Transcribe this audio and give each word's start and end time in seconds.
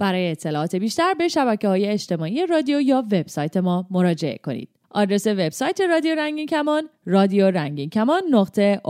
برای 0.00 0.30
اطلاعات 0.30 0.76
بیشتر 0.76 1.14
به 1.14 1.28
شبکه 1.28 1.68
های 1.68 1.86
اجتماعی 1.86 2.46
رادیو 2.46 2.80
یا 2.80 3.04
وبسایت 3.12 3.56
ما 3.56 3.86
مراجعه 3.90 4.38
کنید. 4.38 4.68
آدرس 4.90 5.26
وبسایت 5.26 5.80
رادیو 5.80 6.14
رنگین 6.14 6.46
کمان 6.46 6.88
رادیو 7.06 7.50
رنگین 7.50 7.90
کمان 7.90 8.22
نقطه 8.30 8.80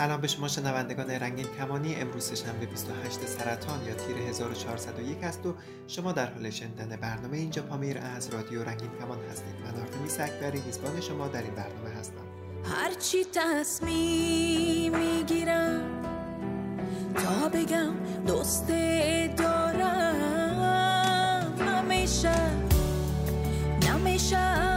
سلام 0.00 0.20
به 0.20 0.28
شما 0.28 0.48
شنوندگان 0.48 1.10
رنگین 1.10 1.46
کمانی. 1.58 1.94
امروز 1.94 2.32
شنبه 2.32 2.66
28 2.66 3.26
سرطان 3.26 3.84
یا 3.86 3.94
تیر 3.94 4.16
1401 4.16 5.24
است 5.24 5.46
و 5.46 5.54
شما 5.86 6.12
در 6.12 6.32
حال 6.32 6.50
شنیدن 6.50 6.96
برنامه 6.96 7.36
اینجا 7.36 7.62
پامیر 7.62 7.98
از 7.98 8.28
رادیو 8.28 8.64
رنگین 8.64 8.90
کمان 9.00 9.18
هستید. 9.30 9.54
من 9.64 9.80
آرتمیس 9.80 10.20
اکبری 10.20 10.60
میزبان 10.66 11.00
شما 11.00 11.28
در 11.28 11.42
این 11.42 11.54
برنامه 11.54 11.90
هستم. 11.90 12.14
هرچی 12.64 13.24
تصمیم 13.24 14.98
می‌گیرم 14.98 15.82
تا 17.14 17.48
بگم 17.48 17.92
دوست 18.26 18.68
دارم. 19.36 20.74
همیشه 21.58 22.34
نمیشه 23.82 24.69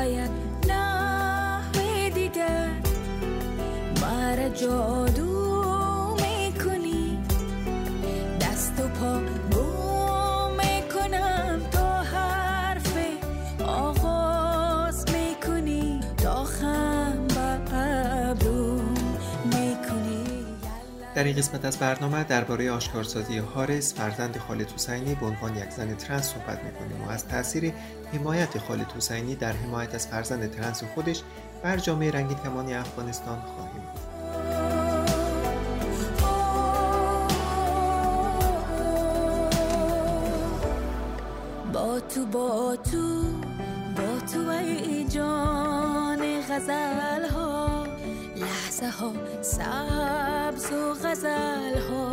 bayat 0.00 0.32
na 0.64 0.84
vedide 1.76 2.52
Mara 4.00 4.48
jodu 4.60 5.29
در 21.20 21.26
این 21.26 21.36
قسمت 21.36 21.64
از 21.64 21.78
برنامه 21.78 22.24
درباره 22.24 22.70
آشکارسازی 22.70 23.38
هارس 23.38 23.94
فرزند 23.94 24.36
خالد 24.36 24.72
حسینی 24.72 25.14
به 25.14 25.26
عنوان 25.26 25.56
یک 25.56 25.70
زن 25.70 25.94
ترنس 25.94 26.28
صحبت 26.28 26.64
می‌کنیم 26.64 27.02
و 27.02 27.10
از 27.10 27.28
تاثیر 27.28 27.72
حمایت 28.12 28.58
خالد 28.58 28.92
حسینی 28.96 29.34
در 29.34 29.52
حمایت 29.52 29.94
از 29.94 30.06
فرزند 30.06 30.50
ترنس 30.50 30.82
خودش 30.94 31.22
بر 31.62 31.76
جامعه 31.76 32.10
رنگین 32.10 32.38
کمانی 32.38 32.74
افغانستان 32.74 33.40
خواهیم 33.40 33.82
بود. 33.82 34.10
تو 42.14 42.26
با 42.26 42.76
تو 42.76 43.22
با 43.96 44.26
تو 44.32 44.48
ای 44.48 45.04
جان 45.04 46.40
غزل 46.50 47.28
ها 47.28 47.69
لحظه 48.40 48.88
ها 48.90 49.12
سبز 49.42 50.72
و 50.72 50.94
غزل 50.94 51.78
ها 51.90 52.12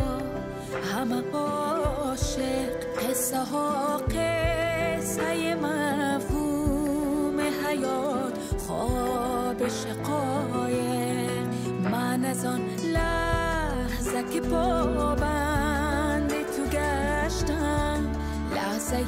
همه 0.94 1.22
عاشق 1.32 2.72
قصه 3.02 3.44
ها 3.44 3.96
قصه 3.96 5.54
مفهوم 5.54 7.40
حیات 7.40 8.38
خواب 8.66 9.68
شقایق. 9.68 11.48
من 11.92 12.24
از 12.24 12.44
آن 12.44 12.60
لحظه 12.92 14.24
که 14.32 14.40
پابند 14.40 16.28
تو 16.30 16.62
گشتم 16.76 18.12
لحظه 18.54 19.04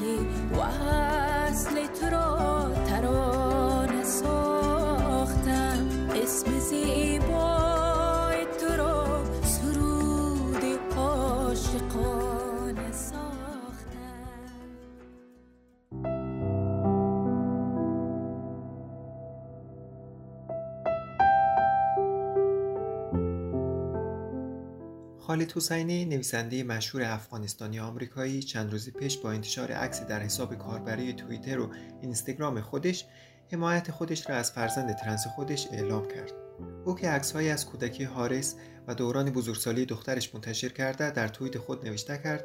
وصل 0.53 1.87
تو 2.01 2.07
را 2.11 2.71
خالد 25.41 25.53
حسینی 25.53 26.05
نویسنده 26.05 26.63
مشهور 26.63 27.05
افغانستانی 27.05 27.81
آمریکایی 27.81 28.43
چند 28.43 28.73
روزی 28.73 28.91
پیش 28.91 29.19
با 29.19 29.31
انتشار 29.31 29.73
عکسی 29.73 30.05
در 30.05 30.21
حساب 30.21 30.55
کاربری 30.55 31.13
توییتر 31.13 31.61
و 31.61 31.71
اینستاگرام 32.03 32.61
خودش 32.61 33.05
حمایت 33.53 33.91
خودش 33.91 34.31
را 34.31 34.37
از 34.37 34.53
فرزند 34.53 34.97
ترنس 34.97 35.27
خودش 35.27 35.69
اعلام 35.73 36.09
کرد. 36.09 36.33
او 36.85 36.95
که 36.95 37.09
عکسهایی 37.09 37.51
از 37.51 37.67
کودکی 37.67 38.05
هارس 38.05 38.55
و 38.87 38.95
دوران 38.95 39.31
بزرگسالی 39.31 39.87
دخترش 39.87 40.35
منتشر 40.35 40.69
کرده 40.69 41.11
در 41.11 41.29
توییت 41.29 41.59
خود 41.59 41.89
نوشته 41.89 42.19
کرد 42.19 42.45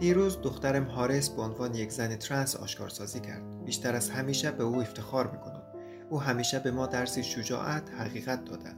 دیروز 0.00 0.40
دخترم 0.42 0.84
هارس 0.84 1.28
به 1.28 1.42
عنوان 1.42 1.74
یک 1.74 1.90
زن 1.90 2.16
ترنس 2.16 2.56
آشکارسازی 2.56 3.20
کرد. 3.20 3.64
بیشتر 3.64 3.96
از 3.96 4.10
همیشه 4.10 4.50
به 4.50 4.64
او 4.64 4.80
افتخار 4.80 5.30
می‌کنم. 5.30 5.62
او 6.10 6.20
همیشه 6.20 6.58
به 6.58 6.70
ما 6.70 6.86
درسی 6.86 7.22
شجاعت 7.22 7.90
حقیقت 7.90 8.44
داده. 8.44 8.70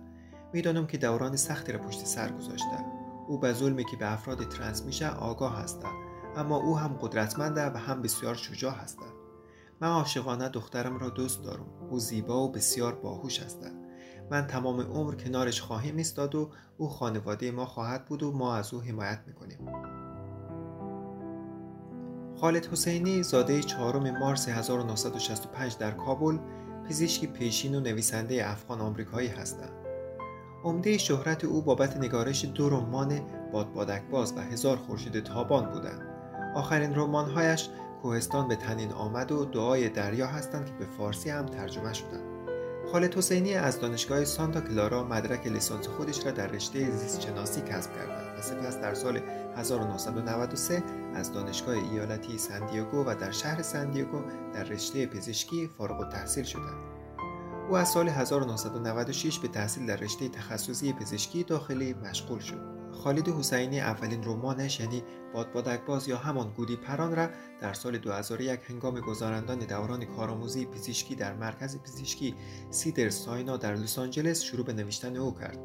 می‌دانم 0.53 0.87
که 0.87 0.99
دوران 0.99 1.37
سختی 1.37 1.73
را 1.73 1.79
پشت 1.79 2.07
سر 2.07 2.33
گذاشته 2.33 3.02
او 3.29 3.39
به 3.39 3.53
ظلمی 3.53 3.85
که 3.85 3.97
به 3.97 4.13
افراد 4.13 4.49
ترنس 4.49 4.83
میشه 4.83 5.11
آگاه 5.11 5.63
هسته 5.63 5.89
اما 6.37 6.57
او 6.57 6.79
هم 6.79 6.99
قدرتمنده 7.01 7.71
و 7.71 7.77
هم 7.77 8.03
بسیار 8.03 8.35
شجاع 8.35 8.75
هسته 8.75 9.07
من 9.81 9.89
عاشقانه 9.89 10.49
دخترم 10.49 10.99
را 10.99 11.09
دوست 11.09 11.45
دارم. 11.45 11.67
او 11.91 11.99
زیبا 11.99 12.43
و 12.43 12.53
بسیار 12.53 12.95
باهوش 12.95 13.43
هسته 13.43 13.71
من 14.31 14.47
تمام 14.47 14.81
عمر 14.81 15.15
کنارش 15.15 15.61
خواهیم 15.61 15.97
ایستاد 15.97 16.35
و 16.35 16.51
او 16.79 16.89
خانواده 16.89 17.51
ما 17.51 17.67
خواهد 17.67 18.05
بود 18.05 18.23
و 18.23 18.33
ما 18.33 18.57
از 18.57 18.75
او 18.75 18.81
حمایت 18.81 19.21
می‌کنیم. 19.27 19.59
خالد 22.41 22.67
حسینی 22.67 23.23
زاده 23.23 23.63
چهارم 23.63 24.19
مارس 24.19 24.49
1965 24.49 25.77
در 25.77 25.91
کابل 25.91 26.39
پزشکی 26.89 27.27
پیشین 27.27 27.75
و 27.75 27.81
نویسنده 27.81 28.51
افغان 28.51 28.81
آمریکایی 28.81 29.29
هستند. 29.29 29.82
عمده 30.65 30.99
شهرت 30.99 31.45
او 31.45 31.63
بابت 31.63 31.97
نگارش 31.97 32.45
دو 32.45 32.71
رمان 32.71 33.21
بادبادک 33.53 34.03
باز 34.11 34.33
و 34.37 34.41
هزار 34.41 34.77
خورشید 34.77 35.21
تابان 35.21 35.71
بودند. 35.71 36.03
آخرین 36.55 36.95
رمانهایش 36.95 37.69
کوهستان 38.03 38.49
به 38.49 38.57
تنین 38.57 38.93
آمد 38.93 39.33
و 39.33 39.45
دعای 39.45 39.89
دریا 39.89 40.27
هستند 40.27 40.67
که 40.67 40.73
به 40.73 40.87
فارسی 40.87 41.31
هم 41.31 41.47
ترجمه 41.47 41.93
شدند. 41.93 42.33
خالد 42.93 43.15
حسینی 43.15 43.55
از 43.55 43.81
دانشگاه 43.81 44.25
سانتا 44.25 44.61
کلارا 44.61 45.05
مدرک 45.05 45.47
لیسانس 45.47 45.89
خودش 45.89 46.27
را 46.27 46.33
در 46.33 46.47
رشته 46.47 46.91
زیستشناسی 46.91 47.61
کسب 47.61 47.95
کردند 47.95 48.39
و 48.39 48.43
سپس 48.43 48.81
در 48.81 48.95
سال 48.95 49.21
1993 49.57 50.83
از 51.15 51.33
دانشگاه 51.33 51.75
ایالتی 51.75 52.39
سندیگو 52.39 53.05
و 53.05 53.15
در 53.15 53.31
شهر 53.31 53.63
سندیگو 53.63 54.19
در 54.55 54.65
رشته 54.65 55.07
پزشکی 55.07 55.71
فارغ 55.79 56.01
التحصیل 56.01 56.45
شدند. 56.45 56.92
او 57.69 57.77
از 57.77 57.89
سال 57.89 58.09
1996 58.09 59.39
به 59.39 59.49
تحصیل 59.49 59.87
در 59.87 59.97
رشته 59.97 60.29
تخصصی 60.29 60.93
پزشکی 60.93 61.45
داخلی 61.45 61.95
مشغول 61.95 62.39
شد. 62.39 62.73
خالد 62.93 63.29
حسینی 63.29 63.81
اولین 63.81 64.25
رمانش 64.25 64.81
یعنی 64.81 65.03
باد 65.35 65.85
باز 65.85 66.09
یا 66.09 66.17
همان 66.17 66.53
گودی 66.57 66.77
پران 66.77 67.17
را 67.17 67.29
در 67.61 67.73
سال 67.73 67.99
2001 67.99 68.61
هنگام 68.69 69.01
گذراندن 69.01 69.59
دوران 69.59 70.05
کارآموزی 70.05 70.67
پزشکی 70.67 71.15
در 71.15 71.35
مرکز 71.35 71.79
پزشکی 71.79 72.35
سیدر 72.71 73.11
ساینا 73.11 73.57
در 73.57 73.75
لس 73.75 73.99
آنجلس 73.99 74.43
شروع 74.43 74.67
به 74.67 74.73
نوشتن 74.73 75.17
او 75.17 75.35
کرد. 75.35 75.59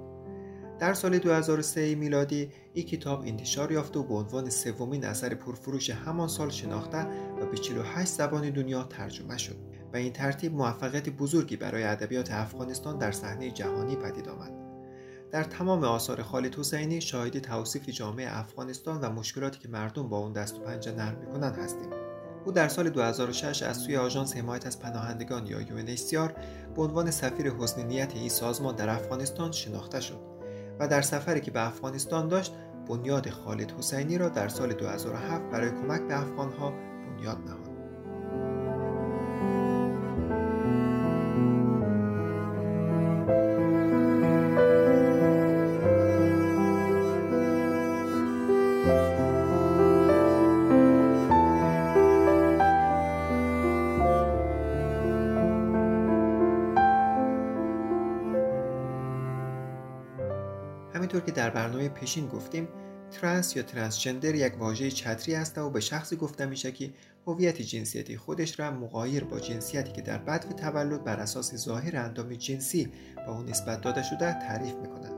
در 0.80 0.94
سال 0.94 1.18
2003 1.18 1.96
میلادی 1.96 2.50
این 2.74 2.86
کتاب 2.86 3.22
انتشار 3.22 3.72
یافت 3.72 3.98
و 3.98 4.04
به 4.04 4.14
عنوان 4.14 4.50
سومین 4.50 5.06
اثر 5.06 5.34
پرفروش 5.34 5.90
همان 5.90 6.28
سال 6.28 6.50
شناخته 6.50 7.08
و 7.42 7.46
به 7.46 7.58
48 7.58 8.12
زبان 8.12 8.50
دنیا 8.50 8.84
ترجمه 8.84 9.38
شد 9.38 9.67
و 9.94 9.98
این 9.98 10.14
ترتیب 10.14 10.54
موفقیت 10.54 11.10
بزرگی 11.10 11.56
برای 11.56 11.84
ادبیات 11.84 12.32
افغانستان 12.32 12.98
در 12.98 13.12
صحنه 13.12 13.52
جهانی 13.52 13.96
پدید 13.96 14.30
آمد. 14.30 14.68
در 15.32 15.44
تمام 15.44 15.84
آثار 15.84 16.24
خالد 16.24 16.56
حسینی 16.56 17.02
شاهد 17.02 17.40
توصیف 17.40 17.90
جامعه 17.90 18.38
افغانستان 18.38 19.02
و 19.02 19.10
مشکلاتی 19.10 19.60
که 19.60 19.68
مردم 19.68 20.10
با 20.10 20.18
اون 20.18 20.34
دست 20.34 20.56
و 20.56 20.60
پنجه 20.60 20.92
نرم 20.92 21.18
می‌کنند 21.18 21.58
هستیم 21.58 21.90
او 22.46 22.52
در 22.52 22.68
سال 22.68 22.90
2006 22.90 23.64
از 23.64 23.78
سوی 23.78 23.98
آژانس 23.98 24.38
حمایت 24.38 24.68
از 24.68 24.80
پناهندگان 24.80 25.48
یا 25.48 25.62
UNHCR 25.62 26.32
به 26.76 26.82
عنوان 26.82 27.12
سفیر 27.12 27.52
حسن 27.52 27.88
نیت 27.88 28.16
این 28.16 28.30
سازمان 28.30 28.76
در 28.76 28.90
افغانستان 28.90 29.52
شناخته 29.52 30.02
شد 30.02 30.20
و 30.80 30.88
در 30.88 31.02
سفری 31.02 31.42
که 31.42 31.52
به 31.52 31.68
افغانستان 31.68 32.28
داشت 32.28 32.54
بنیاد 32.90 33.30
خالد 33.30 33.72
حسینی 33.72 34.18
را 34.18 34.30
در 34.30 34.48
سال 34.48 34.74
2007 34.74 35.44
برای 35.52 35.70
کمک 35.70 36.02
به 36.02 36.22
افغانها 36.22 36.72
بنیاد 36.72 37.38
نهاد 37.38 37.67
همینطور 61.18 61.34
که 61.34 61.42
در 61.42 61.50
برنامه 61.50 61.90
پیشین 61.90 62.28
گفتیم 62.28 62.68
ترنس 63.12 63.56
یا 63.56 63.64
transgender 63.64 64.36
یک 64.36 64.58
واژه 64.60 64.92
چتری 64.92 65.36
است 65.36 65.58
و 65.58 65.70
به 65.70 65.80
شخصی 65.80 66.16
گفته 66.16 66.46
میشه 66.46 66.72
که 66.72 66.94
هویت 67.28 67.62
جنسیتی 67.62 68.18
خودش 68.18 68.60
را 68.60 68.72
مغایر 68.72 69.24
با 69.24 69.40
جنسیتی 69.40 69.92
که 69.92 70.02
در 70.02 70.18
بدو 70.18 70.54
تولد 70.54 71.04
بر 71.04 71.20
اساس 71.20 71.56
ظاهر 71.56 71.98
اندام 71.98 72.34
جنسی 72.34 72.92
به 73.28 73.34
اون 73.34 73.50
نسبت 73.50 73.82
داده 73.82 74.04
شده 74.04 74.34
تعریف 74.34 74.76
می‌کنند 74.76 75.14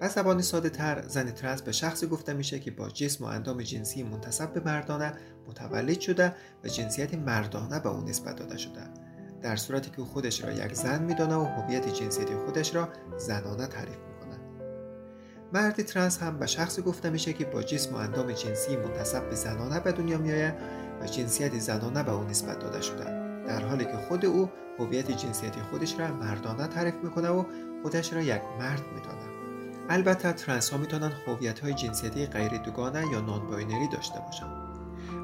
به 0.00 0.08
زبان 0.08 0.42
ساده 0.42 0.70
تر 0.70 1.02
زن 1.08 1.30
ترنس 1.30 1.62
به 1.62 1.72
شخصی 1.72 2.06
گفته 2.06 2.32
میشه 2.32 2.58
که 2.58 2.70
با 2.70 2.88
جسم 2.88 3.24
و 3.24 3.26
اندام 3.26 3.62
جنسی 3.62 4.02
منتسب 4.02 4.52
به 4.52 4.60
مردانه 4.60 5.12
متولد 5.48 6.00
شده 6.00 6.34
و 6.64 6.68
جنسیت 6.68 7.14
مردانه 7.14 7.80
به 7.80 7.88
اون 7.88 8.04
نسبت 8.04 8.36
داده 8.36 8.56
شده. 8.56 8.82
در 9.42 9.56
صورتی 9.56 9.90
که 9.90 10.02
خودش 10.02 10.44
را 10.44 10.52
یک 10.52 10.74
زن 10.74 11.02
میدانه 11.02 11.34
و 11.34 11.44
هویت 11.44 11.94
جنسیتی 11.94 12.34
خودش 12.34 12.74
را 12.74 12.88
زنانه 13.18 13.66
تعریف 13.66 13.96
مرد 15.52 15.82
ترنس 15.82 16.22
هم 16.22 16.38
به 16.38 16.46
شخصی 16.46 16.82
گفته 16.82 17.10
میشه 17.10 17.32
که 17.32 17.44
با 17.44 17.62
جسم 17.62 17.94
و 17.94 17.96
اندام 17.96 18.32
جنسی 18.32 18.76
منتسب 18.76 19.28
به 19.30 19.34
زنانه 19.34 19.80
به 19.80 19.92
دنیا 19.92 20.18
میآید 20.18 20.54
و 21.00 21.06
جنسیت 21.06 21.58
زنانه 21.58 22.02
به 22.02 22.12
او 22.12 22.24
نسبت 22.24 22.58
داده 22.58 22.80
شده. 22.80 23.04
در 23.46 23.64
حالی 23.64 23.84
که 23.84 23.96
خود 24.08 24.24
او 24.24 24.50
هویت 24.78 25.10
جنسیتی 25.10 25.60
خودش 25.60 25.98
را 25.98 26.14
مردانه 26.14 26.66
تعریف 26.66 26.94
می‌کنه 26.94 27.28
و 27.28 27.44
خودش 27.82 28.12
را 28.12 28.22
یک 28.22 28.42
مرد 28.58 28.82
میدانه 28.94 29.36
البته 29.88 30.32
ترنس 30.32 30.70
ها 30.70 30.78
می‌تونن 30.78 31.12
هویت 31.26 31.58
های 31.58 31.74
جنسیتی 31.74 32.26
غیر 32.26 32.58
دوگانه 32.58 33.12
یا 33.12 33.20
non-binary 33.20 33.88
داشته 33.88 34.20
باشند 34.20 34.66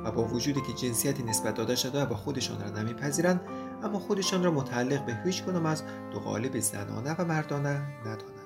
و 0.05 0.11
با 0.11 0.25
وجودی 0.25 0.61
که 0.61 0.73
جنسیتی 0.73 1.23
نسبت 1.23 1.55
داده 1.55 1.77
شده 1.77 2.03
و 2.03 2.07
به 2.07 2.17
خودشان 2.17 2.61
را 2.61 2.83
نمیپذیرند 2.83 3.41
اما 3.83 3.99
خودشان 3.99 4.45
را 4.45 4.51
متعلق 4.51 5.07
به 5.07 5.19
هیچ 5.25 5.45
کنم 5.45 5.67
از 5.67 5.83
دو 6.13 6.21
قالب 6.21 6.61
زنانه 6.61 7.15
و 7.19 7.25
مردانه 7.25 7.83
ندانند. 8.01 8.43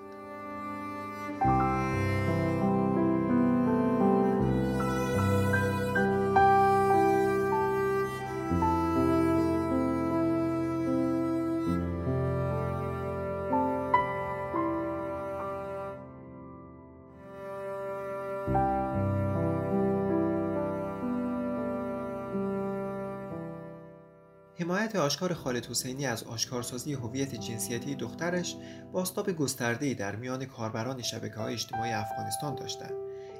آشکار 25.07 25.35
خالد 25.35 25.67
حسینی 25.67 26.07
از 26.07 26.23
آشکارسازی 26.23 26.93
هویت 26.93 27.35
جنسیتی 27.35 27.95
دخترش 27.95 28.57
باستاب 28.93 29.33
گسترده‌ای 29.33 29.95
در 29.95 30.17
میان 30.17 30.45
کاربران 30.45 31.03
شبکه 31.03 31.35
های 31.35 31.55
اجتماعی 31.55 31.93
افغانستان 31.93 32.55
داشته 32.55 32.91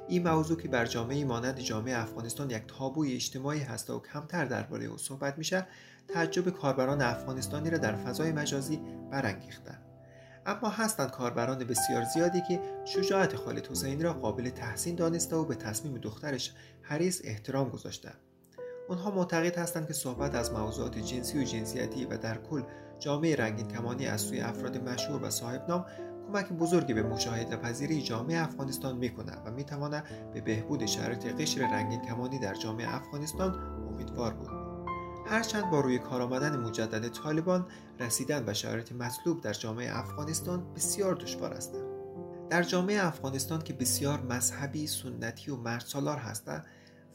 این 0.07 0.27
موضوع 0.27 0.61
که 0.61 0.67
بر 0.67 0.85
جامعه 0.85 1.25
مانند 1.25 1.59
جامعه 1.59 1.97
افغانستان 1.97 2.49
یک 2.49 2.63
تابوی 2.67 3.13
اجتماعی 3.13 3.59
هست 3.59 3.89
و 3.89 3.99
کمتر 4.13 4.45
درباره 4.45 4.85
او 4.85 4.97
صحبت 4.97 5.37
میشه 5.37 5.67
تعجب 6.07 6.49
کاربران 6.49 7.01
افغانستانی 7.01 7.69
را 7.69 7.77
در 7.77 7.95
فضای 7.95 8.31
مجازی 8.31 8.79
برانگیخته. 9.11 9.71
اما 10.45 10.69
هستند 10.69 11.11
کاربران 11.11 11.63
بسیار 11.63 12.03
زیادی 12.03 12.41
که 12.47 12.59
شجاعت 12.85 13.35
خالد 13.35 13.67
حسینی 13.67 14.03
را 14.03 14.13
قابل 14.13 14.49
تحسین 14.49 14.95
دانسته 14.95 15.35
و 15.35 15.45
به 15.45 15.55
تصمیم 15.55 15.97
دخترش 15.97 16.53
حریص 16.81 17.21
احترام 17.23 17.69
گذاشته. 17.69 18.11
آنها 18.89 19.11
معتقد 19.11 19.57
هستند 19.57 19.87
که 19.87 19.93
صحبت 19.93 20.35
از 20.35 20.53
موضوعات 20.53 20.97
جنسی 20.97 21.39
و 21.39 21.43
جنسیتی 21.43 22.05
و 22.05 22.17
در 22.17 22.37
کل 22.37 22.63
جامعه 22.99 23.35
رنگین 23.35 23.67
کمانی 23.67 24.07
از 24.07 24.21
سوی 24.21 24.41
افراد 24.41 24.89
مشهور 24.89 25.23
و 25.23 25.29
صاحب 25.29 25.69
نام 25.69 25.85
کمک 26.27 26.49
بزرگی 26.49 26.93
به 26.93 27.03
مشاهده 27.03 27.57
پذیری 27.57 28.01
جامعه 28.01 28.43
افغانستان 28.43 28.97
می 28.97 29.11
و 29.45 29.51
می 29.51 29.65
به 30.33 30.41
بهبود 30.41 30.85
شرایط 30.85 31.25
قشر 31.25 31.61
رنگین 31.61 32.01
کمانی 32.01 32.39
در 32.39 32.53
جامعه 32.53 32.95
افغانستان 32.95 33.55
امیدوار 33.89 34.33
بود. 34.33 34.49
هرچند 35.25 35.69
با 35.69 35.79
روی 35.79 35.99
کار 35.99 36.21
آمدن 36.21 36.57
مجدد 36.57 37.07
طالبان 37.07 37.65
رسیدن 37.99 38.45
به 38.45 38.53
شرایط 38.53 38.91
مطلوب 38.91 39.41
در 39.41 39.53
جامعه 39.53 39.97
افغانستان 39.97 40.73
بسیار 40.73 41.15
دشوار 41.15 41.53
است. 41.53 41.75
در 42.49 42.63
جامعه 42.63 43.05
افغانستان 43.05 43.61
که 43.61 43.73
بسیار 43.73 44.21
مذهبی، 44.21 44.87
سنتی 44.87 45.51
و 45.51 45.55
مردسالار 45.55 46.17
هستند 46.17 46.65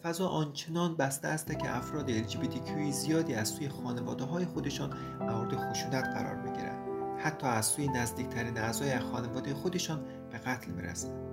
فضا 0.03 0.29
آنچنان 0.29 0.97
بسته 0.97 1.29
است 1.29 1.59
که 1.59 1.77
افراد 1.77 2.29
LGBTQ 2.29 2.91
زیادی 2.91 3.35
از 3.35 3.49
سوی 3.49 3.69
خانواده 3.69 4.25
های 4.25 4.45
خودشان 4.45 4.91
مورد 5.21 5.57
خشونت 5.57 6.05
قرار 6.05 6.35
بگیرند. 6.35 6.89
حتی 7.19 7.47
از 7.47 7.67
سوی 7.67 7.89
نزدیکترین 7.89 8.59
اعضای 8.59 8.99
خانواده 8.99 9.55
خودشان 9.55 10.01
به 10.33 10.39
قتل 10.39 10.71
می‌رسند. 10.71 11.33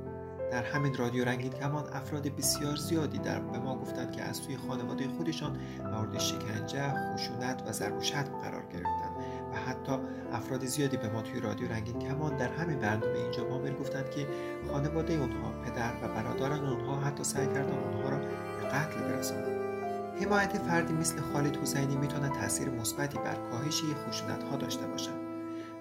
در 0.52 0.64
همین 0.64 0.96
رادیو 0.96 1.26
رنگین 1.26 1.52
کمان 1.52 1.94
افراد 1.94 2.28
بسیار 2.28 2.76
زیادی 2.76 3.18
در 3.18 3.40
به 3.40 3.60
ما 3.60 3.76
گفتند 3.76 4.12
که 4.12 4.22
از 4.22 4.38
سوی 4.38 4.58
خانواده 4.58 5.08
خودشان 5.08 5.58
مورد 5.94 6.20
شکنجه، 6.20 6.94
خشونت 7.14 7.64
و 7.68 7.72
ضرب 7.72 7.98
و 7.98 8.38
قرار 8.42 8.64
گرفتند. 8.74 9.16
و 9.54 9.56
حتی 9.56 9.92
افراد 10.34 10.66
زیادی 10.66 10.98
به 10.98 11.10
ما 11.10 11.22
توی 11.22 11.40
رادیو 11.40 11.68
رنگین 11.68 12.00
کمان 12.00 12.38
در 12.38 12.54
همین 12.54 12.80
برنامه 12.80 13.20
اینجا 13.20 13.50
مامل 13.50 13.74
گفتند 13.74 14.10
که 14.10 14.28
خانواده 14.72 15.14
اونها 15.14 15.50
پدر 15.66 15.94
و 16.04 16.08
برادران 16.08 16.66
اونها 16.66 17.00
حتی 17.00 17.24
سعی 17.24 17.48
کردن 17.48 17.78
اونها 17.78 18.10
را 18.10 18.20
قتل 18.70 19.00
برساند 19.00 19.60
حمایت 20.22 20.58
فردی 20.58 20.94
مثل 20.94 21.22
خالد 21.22 21.58
حسینی 21.58 21.96
می‌تونه 21.96 22.30
تاثیر 22.30 22.70
مثبتی 22.70 23.18
بر 23.18 23.36
کاهش 23.36 23.82
خشونت 23.84 24.44
ها 24.44 24.56
داشته 24.58 24.88
باشد 24.88 25.30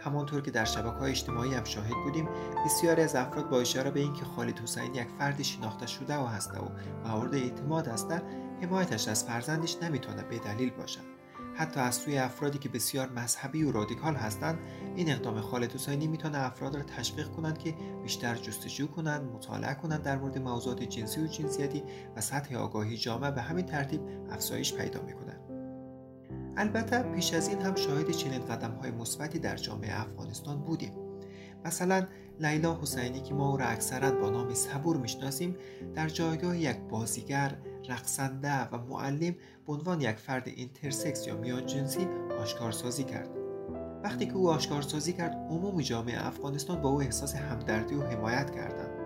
همانطور 0.00 0.40
که 0.40 0.50
در 0.50 0.64
شبکه 0.64 0.98
های 0.98 1.10
اجتماعی 1.10 1.54
هم 1.54 1.64
شاهد 1.64 1.94
بودیم 2.04 2.28
بسیاری 2.64 3.02
از 3.02 3.16
افراد 3.16 3.48
با 3.48 3.60
اشاره 3.60 3.90
به 3.90 4.00
اینکه 4.00 4.24
خالد 4.24 4.58
حسینی 4.58 4.98
یک 4.98 5.08
فرد 5.18 5.42
شناخته 5.42 5.86
شده 5.86 6.16
و 6.18 6.26
هسته 6.26 6.58
و 6.58 6.68
مورد 7.08 7.34
اعتماد 7.34 7.88
است 7.88 8.12
حمایتش 8.62 9.08
از 9.08 9.24
فرزندش 9.24 9.76
نمی‌تونه 9.82 10.22
به 10.22 10.38
دلیل 10.38 10.70
باشد 10.70 11.17
حتی 11.58 11.80
از 11.80 11.94
سوی 11.94 12.18
افرادی 12.18 12.58
که 12.58 12.68
بسیار 12.68 13.08
مذهبی 13.08 13.62
و 13.62 13.72
رادیکال 13.72 14.14
هستند 14.14 14.58
این 14.96 15.10
اقدام 15.10 15.40
خالد 15.40 15.72
حسینی 15.72 16.06
می‌تونه 16.06 16.38
افراد 16.38 16.76
را 16.76 16.82
تشویق 16.82 17.28
کنند 17.28 17.58
که 17.58 17.74
بیشتر 18.02 18.34
جستجو 18.34 18.86
کنند 18.86 19.32
مطالعه 19.32 19.74
کنند 19.74 20.02
در 20.02 20.18
مورد 20.18 20.38
موضوعات 20.38 20.82
جنسی 20.82 21.20
و 21.20 21.26
جنسیتی 21.26 21.82
و 22.16 22.20
سطح 22.20 22.56
آگاهی 22.56 22.96
جامعه 22.96 23.30
به 23.30 23.42
همین 23.42 23.66
ترتیب 23.66 24.00
افزایش 24.30 24.74
پیدا 24.74 25.02
می‌کنند 25.02 25.40
البته 26.56 27.02
پیش 27.02 27.34
از 27.34 27.48
این 27.48 27.62
هم 27.62 27.74
شاهد 27.74 28.10
چنین 28.10 28.44
قدم 28.44 28.70
های 28.70 28.90
مثبتی 28.90 29.38
در 29.38 29.56
جامعه 29.56 30.00
افغانستان 30.00 30.60
بودیم. 30.60 30.92
مثلا 31.64 32.06
لیلا 32.40 32.78
حسینی 32.82 33.20
که 33.20 33.34
ما 33.34 33.50
او 33.50 33.56
را 33.56 33.66
اکثرا 33.66 34.10
با 34.10 34.30
نام 34.30 34.54
صبور 34.54 34.96
می‌شناسیم 34.96 35.56
در 35.94 36.08
جایگاه 36.08 36.58
یک 36.58 36.76
بازیگر 36.76 37.58
رقصنده 37.88 38.68
و 38.68 38.78
معلم 38.78 39.34
به 39.66 39.72
عنوان 39.72 40.00
یک 40.00 40.16
فرد 40.16 40.48
اینترسکس 40.48 41.26
یا 41.26 41.36
میان 41.36 41.66
جنسی 41.66 42.08
آشکارسازی 42.40 43.04
کرد. 43.04 43.28
وقتی 44.04 44.26
که 44.26 44.34
او 44.34 44.50
آشکارسازی 44.50 45.12
کرد 45.12 45.32
عموم 45.32 45.80
جامعه 45.80 46.26
افغانستان 46.26 46.80
با 46.82 46.88
او 46.88 47.02
احساس 47.02 47.34
همدردی 47.34 47.94
و 47.94 48.02
حمایت 48.02 48.50
کردند. 48.50 48.98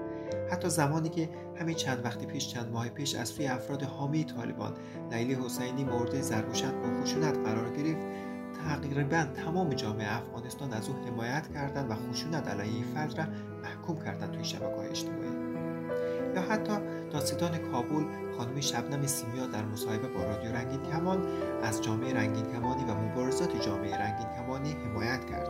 حتی 0.50 0.68
زمانی 0.68 1.08
که 1.08 1.28
همین 1.56 1.74
چند 1.74 2.04
وقتی 2.04 2.26
پیش 2.26 2.48
چند 2.48 2.72
ماه 2.72 2.88
پیش 2.88 3.14
از 3.14 3.28
سوی 3.28 3.46
افراد 3.46 3.82
حامی 3.82 4.24
طالبان 4.24 4.72
لیلی 5.10 5.34
حسینی 5.34 5.84
مورد 5.84 6.20
ضرب 6.20 6.48
با 6.48 7.02
خشونت 7.02 7.38
قرار 7.38 7.70
گرفت 7.76 8.06
تقریبا 8.68 9.26
تمام 9.44 9.74
جامعه 9.74 10.16
افغانستان 10.16 10.72
از 10.72 10.88
او 10.88 10.94
حمایت 11.06 11.52
کردند 11.54 11.90
و 11.90 11.94
خشونت 11.94 12.48
علیه 12.48 12.84
فرد 12.94 13.18
را 13.18 13.24
محکوم 13.62 14.04
کردند 14.04 14.32
توی 14.32 14.44
شبکه 14.44 14.76
های 14.76 14.88
اجتماعی. 14.88 15.42
یا 16.34 16.42
حتی 16.42 16.72
دادستان 17.12 17.58
کابل 17.58 18.04
خانم 18.36 18.60
شبنم 18.60 19.06
سیمیا 19.06 19.46
در 19.46 19.64
مصاحبه 19.64 20.08
با 20.08 20.22
رادیو 20.22 20.52
رنگین 20.52 20.82
کمان 20.82 21.26
از 21.62 21.82
جامعه 21.82 22.14
رنگین 22.14 22.52
کمانی 22.52 22.84
و 22.84 22.94
مبارزات 22.94 23.62
جامعه 23.62 23.96
رنگین 23.96 24.26
کمانی 24.36 24.72
حمایت 24.72 25.30
کرد. 25.30 25.48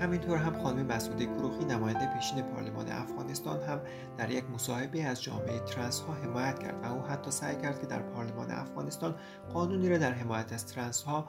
همینطور 0.00 0.36
هم 0.36 0.62
خانم 0.62 0.86
مسعوده 0.86 1.26
کروخی 1.26 1.64
نماینده 1.64 2.14
پیشین 2.14 2.42
پارلمان 2.42 2.88
افغانستان 2.88 3.60
هم 3.60 3.80
در 4.18 4.30
یک 4.30 4.44
مصاحبه 4.54 5.04
از 5.04 5.22
جامعه 5.22 5.58
ترنس 5.58 6.00
ها 6.00 6.12
حمایت 6.12 6.58
کرد 6.58 6.84
و 6.84 6.92
او 6.92 7.02
حتی 7.02 7.30
سعی 7.30 7.56
کرد 7.56 7.80
که 7.80 7.86
در 7.86 7.98
پارلمان 7.98 8.50
افغانستان 8.50 9.14
قانونی 9.52 9.88
را 9.88 9.98
در 9.98 10.12
حمایت 10.12 10.52
از 10.52 10.66
ترنس 10.66 11.02
ها 11.02 11.26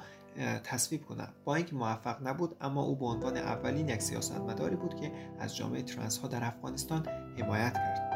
تصویب 0.64 1.06
کند 1.06 1.34
با 1.46 1.56
اینکه 1.56 1.76
موفق 1.76 2.28
نبود 2.28 2.56
اما 2.62 2.84
او 2.84 2.96
به 2.96 3.06
عنوان 3.06 3.38
اولین 3.38 3.90
یک 3.90 4.02
سیاستمداری 4.02 4.76
بود 4.76 4.96
که 4.96 5.12
از 5.40 5.56
جامعه 5.56 5.82
ترنس 5.82 6.18
ها 6.18 6.28
در 6.28 6.44
افغانستان 6.44 7.06
حمایت 7.38 7.74
کرد. 7.74 8.09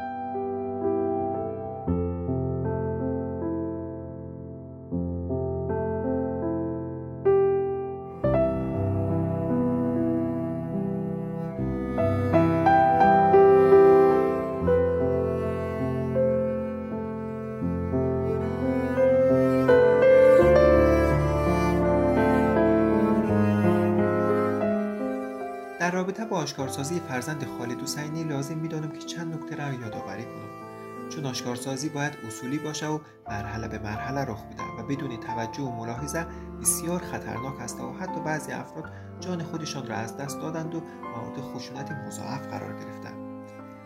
رابطه 25.94 26.24
با 26.24 26.36
آشکارسازی 26.36 27.00
فرزند 27.00 27.46
خالد 27.58 27.82
حسینی 27.82 28.24
لازم 28.24 28.58
می‌دانم 28.58 28.90
که 28.90 28.98
چند 28.98 29.34
نکته 29.34 29.56
را 29.56 29.72
یادآوری 29.72 30.24
کنم. 30.24 31.08
چون 31.08 31.26
آشکارسازی 31.26 31.88
باید 31.88 32.12
اصولی 32.26 32.58
باشه 32.58 32.86
و 32.86 32.98
مرحله 33.28 33.68
به 33.68 33.78
مرحله 33.78 34.20
رخ 34.20 34.44
بده 34.44 34.62
و 34.78 34.86
بدون 34.86 35.16
توجه 35.16 35.62
و 35.62 35.76
ملاحظه 35.76 36.26
بسیار 36.60 37.00
خطرناک 37.00 37.60
است 37.60 37.80
و 37.80 37.92
حتی 37.92 38.20
بعضی 38.20 38.52
افراد 38.52 38.92
جان 39.20 39.42
خودشان 39.42 39.86
را 39.86 39.96
از 39.96 40.16
دست 40.16 40.40
دادند 40.40 40.74
و 40.74 40.82
مورد 41.16 41.40
خشونت 41.40 41.92
مضاعف 41.92 42.46
قرار 42.46 42.72
گرفتند. 42.72 43.24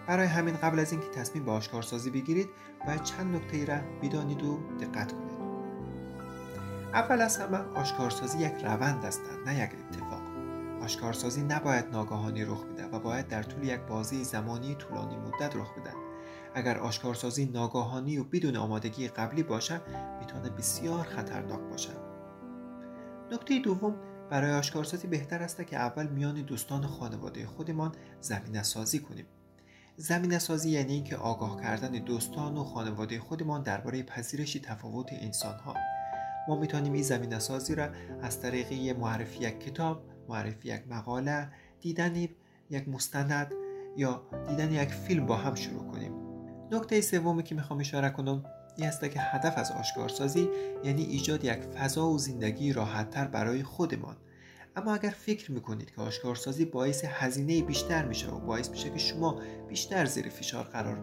برای 0.06 0.26
همین 0.26 0.54
قبل 0.56 0.78
از 0.78 0.92
اینکه 0.92 1.08
تصمیم 1.08 1.44
به 1.44 1.50
آشکارسازی 1.50 2.10
بگیرید 2.10 2.48
باید 2.86 3.02
چند 3.02 3.36
نکته 3.36 3.64
را 3.64 3.78
بدانید 4.02 4.42
و 4.42 4.58
دقت 4.80 5.12
کنید. 5.12 5.38
اول 6.94 7.20
از 7.20 7.36
همه 7.36 7.58
آشکارسازی 7.74 8.38
یک 8.38 8.64
روند 8.64 9.04
است 9.04 9.20
نه 9.46 9.54
یک 9.54 9.70
اتفاق. 9.90 10.17
آشکارسازی 10.88 11.42
نباید 11.42 11.84
ناگهانی 11.92 12.44
رخ 12.44 12.64
بده 12.64 12.86
و 12.86 12.98
باید 12.98 13.28
در 13.28 13.42
طول 13.42 13.64
یک 13.64 13.80
بازی 13.80 14.24
زمانی 14.24 14.74
طولانی 14.74 15.16
مدت 15.16 15.56
رخ 15.56 15.78
بده. 15.78 15.90
اگر 16.54 16.78
آشکارسازی 16.78 17.46
ناگهانی 17.46 18.18
و 18.18 18.24
بدون 18.24 18.56
آمادگی 18.56 19.08
قبلی 19.08 19.42
باشد 19.42 19.80
می‌تونه 20.20 20.50
بسیار 20.50 21.04
خطرناک 21.04 21.60
باشد. 21.60 22.00
نکته 23.32 23.58
دوم 23.58 23.94
برای 24.30 24.52
آشکارسازی 24.52 25.06
بهتر 25.08 25.42
است 25.42 25.66
که 25.66 25.76
اول 25.76 26.06
میان 26.06 26.34
دوستان 26.34 26.84
و 26.84 26.88
خانواده 26.88 27.46
خودمان 27.46 27.92
زمینه 28.20 28.62
سازی 28.62 28.98
کنیم. 28.98 29.26
زمینه 29.96 30.38
سازی 30.38 30.70
یعنی 30.70 30.92
اینکه 30.92 31.16
آگاه 31.16 31.60
کردن 31.60 31.90
دوستان 31.90 32.56
و 32.56 32.64
خانواده 32.64 33.20
خودمان 33.20 33.62
درباره 33.62 34.02
پذیرش 34.02 34.52
تفاوت 34.52 35.08
انسان 35.12 35.58
ها 35.58 35.74
ما 36.48 36.56
می‌تونیم 36.56 36.92
این 36.92 37.02
زمینه 37.02 37.38
سازی 37.38 37.74
را 37.74 37.88
از 38.22 38.40
طریق 38.40 38.96
معرفی 38.98 39.44
یک 39.44 39.60
کتاب 39.60 40.02
معرفی 40.28 40.68
یک 40.68 40.82
مقاله 40.88 41.48
دیدن 41.80 42.16
یک 42.70 42.88
مستند 42.88 43.52
یا 43.96 44.22
دیدن 44.48 44.72
یک 44.72 44.88
فیلم 44.88 45.26
با 45.26 45.36
هم 45.36 45.54
شروع 45.54 45.92
کنیم. 45.92 46.12
نکته 46.72 47.00
سومی 47.00 47.42
که 47.42 47.54
می‌خوام 47.54 47.80
اشاره 47.80 48.10
کنم 48.10 48.44
این 48.76 48.86
است 48.86 49.10
که 49.10 49.20
هدف 49.20 49.58
از 49.58 49.70
آشکارسازی 49.70 50.48
یعنی 50.84 51.02
ایجاد 51.02 51.44
یک 51.44 51.60
فضا 51.60 52.08
و 52.08 52.18
زندگی 52.18 52.72
راحتتر 52.72 53.24
برای 53.24 53.62
خودمان. 53.62 54.16
اما 54.78 54.94
اگر 54.94 55.10
فکر 55.10 55.52
می‌کنید 55.52 55.90
که 55.90 56.00
آشکارسازی 56.00 56.64
باعث 56.64 57.04
هزینه 57.04 57.62
بیشتر 57.62 58.04
میشه 58.04 58.30
و 58.30 58.38
باعث 58.38 58.70
میشه 58.70 58.90
که 58.90 58.98
شما 58.98 59.40
بیشتر 59.68 60.04
زیر 60.04 60.28
فشار 60.28 60.64
قرار 60.64 60.94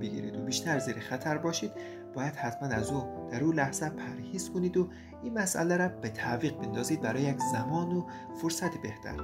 بگیرید 0.00 0.36
و 0.36 0.44
بیشتر 0.44 0.78
زیر 0.78 0.98
خطر 0.98 1.38
باشید 1.38 1.72
باید 2.14 2.36
حتما 2.36 2.68
از 2.68 2.90
او 2.90 3.28
در 3.30 3.44
او 3.44 3.52
لحظه 3.52 3.88
پرهیز 3.88 4.50
کنید 4.50 4.76
و 4.76 4.88
این 5.22 5.38
مسئله 5.38 5.76
را 5.76 5.88
به 5.88 6.08
تعویق 6.08 6.56
بندازید 6.56 7.00
برای 7.00 7.22
یک 7.22 7.38
زمان 7.52 7.92
و 7.92 8.06
فرصت 8.42 8.82
بهتر. 8.82 9.16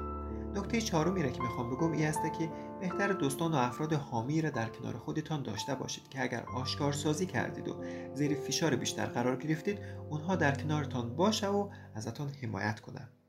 نکته 0.54 0.80
چهارمی 0.80 1.22
را 1.22 1.30
که 1.30 1.42
می‌خوام 1.42 1.70
بگم 1.70 1.92
این 1.92 2.06
است 2.06 2.22
که 2.38 2.50
بهتر 2.80 3.12
دوستان 3.12 3.52
و 3.52 3.56
افراد 3.56 3.92
حامی 3.92 4.40
را 4.42 4.50
در 4.50 4.68
کنار 4.68 4.96
خودتان 4.96 5.42
داشته 5.42 5.74
باشید 5.74 6.08
که 6.08 6.22
اگر 6.22 6.42
آشکارسازی 6.42 7.26
کردید 7.26 7.68
و 7.68 7.76
زیر 8.14 8.34
فشار 8.34 8.76
بیشتر 8.76 9.06
قرار 9.06 9.36
گرفتید 9.36 9.78
اونها 10.10 10.36
در 10.36 10.54
کنارتان 10.54 11.16
باشه 11.16 11.48
و 11.48 11.68
ازتان 11.94 12.28
حمایت 12.42 12.80
کنند. 12.80 13.19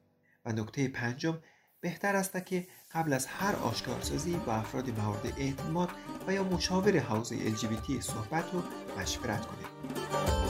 و 0.46 0.52
نکته 0.52 0.88
پنجم 0.88 1.40
بهتر 1.82 2.16
است 2.16 2.46
که 2.46 2.68
قبل 2.92 3.14
از 3.14 3.26
هر 3.26 3.56
آشکارسازی 3.56 4.36
با 4.36 4.54
افراد 4.54 5.00
مورد 5.00 5.34
اعتماد 5.38 5.90
و 6.28 6.34
یا 6.34 6.44
مشاور 6.44 6.98
حوزه 7.00 7.56
LGBT 7.56 8.00
صحبت 8.00 8.56
و 8.56 8.64
مشورت 9.00 9.46
کنید. 9.46 10.41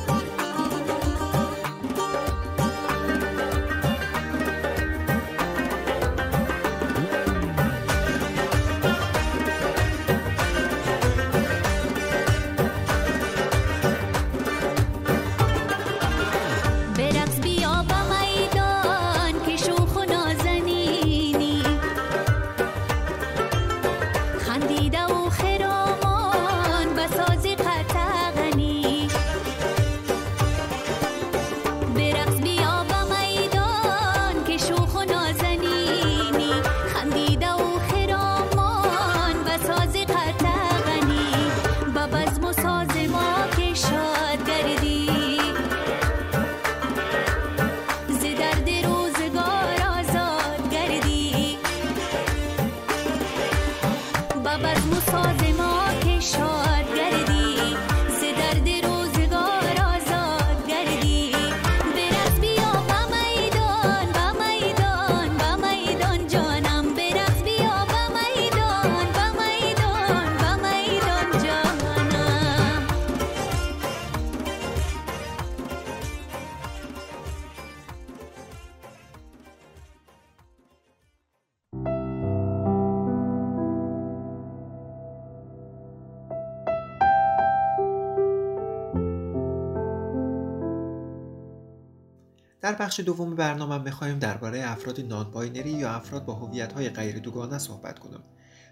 در 92.72 92.78
بخش 92.78 93.00
دوم 93.00 93.36
برنامه 93.36 93.78
می‌خواهیم 93.78 94.20
درباره 94.20 94.62
افراد 94.64 95.00
نان 95.00 95.56
یا 95.66 95.92
افراد 95.92 96.26
با 96.26 96.34
هویت‌های 96.34 96.90
غیر 96.90 97.20
دوگانه 97.20 97.58
صحبت 97.58 98.00
کنیم 98.00 98.20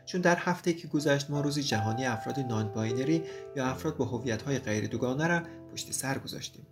چون 0.06 0.22
در 0.22 0.38
هفته 0.40 0.74
که 0.74 0.88
گذشت 0.88 1.30
ما 1.30 1.42
روز 1.42 1.60
جهانی 1.60 2.06
افراد 2.06 2.40
نان 2.40 2.72
یا 3.56 3.66
افراد 3.66 3.98
با 3.98 4.06
هویت‌های 4.06 4.60
غیر 4.60 4.88
دوگانه 4.88 5.28
را 5.28 5.42
پشت 5.72 5.92
سر 5.92 6.18
گذاشتیم. 6.18 6.68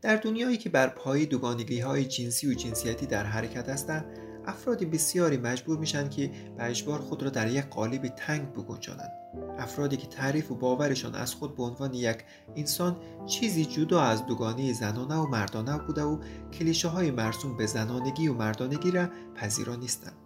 در 0.00 0.16
دنیایی 0.16 0.56
که 0.56 0.70
بر 0.70 0.88
پای 0.88 1.26
دوگانگی 1.26 1.80
های 1.80 2.04
جنسی 2.04 2.50
و 2.50 2.54
جنسیتی 2.54 3.06
در 3.06 3.24
حرکت 3.24 3.68
هستند 3.68 4.04
افراد 4.46 4.84
بسیاری 4.84 5.36
مجبور 5.36 5.78
میشن 5.78 6.08
که 6.08 6.30
به 6.56 6.64
اجبار 6.64 6.98
خود 6.98 7.22
را 7.22 7.30
در 7.30 7.48
یک 7.48 7.64
قالب 7.64 8.08
تنگ 8.08 8.52
بگنجانند. 8.52 9.10
افرادی 9.62 9.96
که 9.96 10.06
تعریف 10.06 10.50
و 10.50 10.54
باورشان 10.54 11.14
از 11.14 11.34
خود 11.34 11.56
به 11.56 11.62
عنوان 11.62 11.94
یک 11.94 12.18
انسان 12.56 12.96
چیزی 13.26 13.64
جدا 13.64 14.00
از 14.02 14.26
دوگانه 14.26 14.72
زنانه 14.72 15.14
و 15.14 15.26
مردانه 15.26 15.78
بوده 15.78 16.02
و 16.02 16.18
کلیشه 16.52 16.88
های 16.88 17.10
مرسوم 17.10 17.56
به 17.56 17.66
زنانگی 17.66 18.28
و 18.28 18.34
مردانگی 18.34 18.90
را 18.90 19.08
پذیرا 19.34 19.76
نیستند 19.76 20.16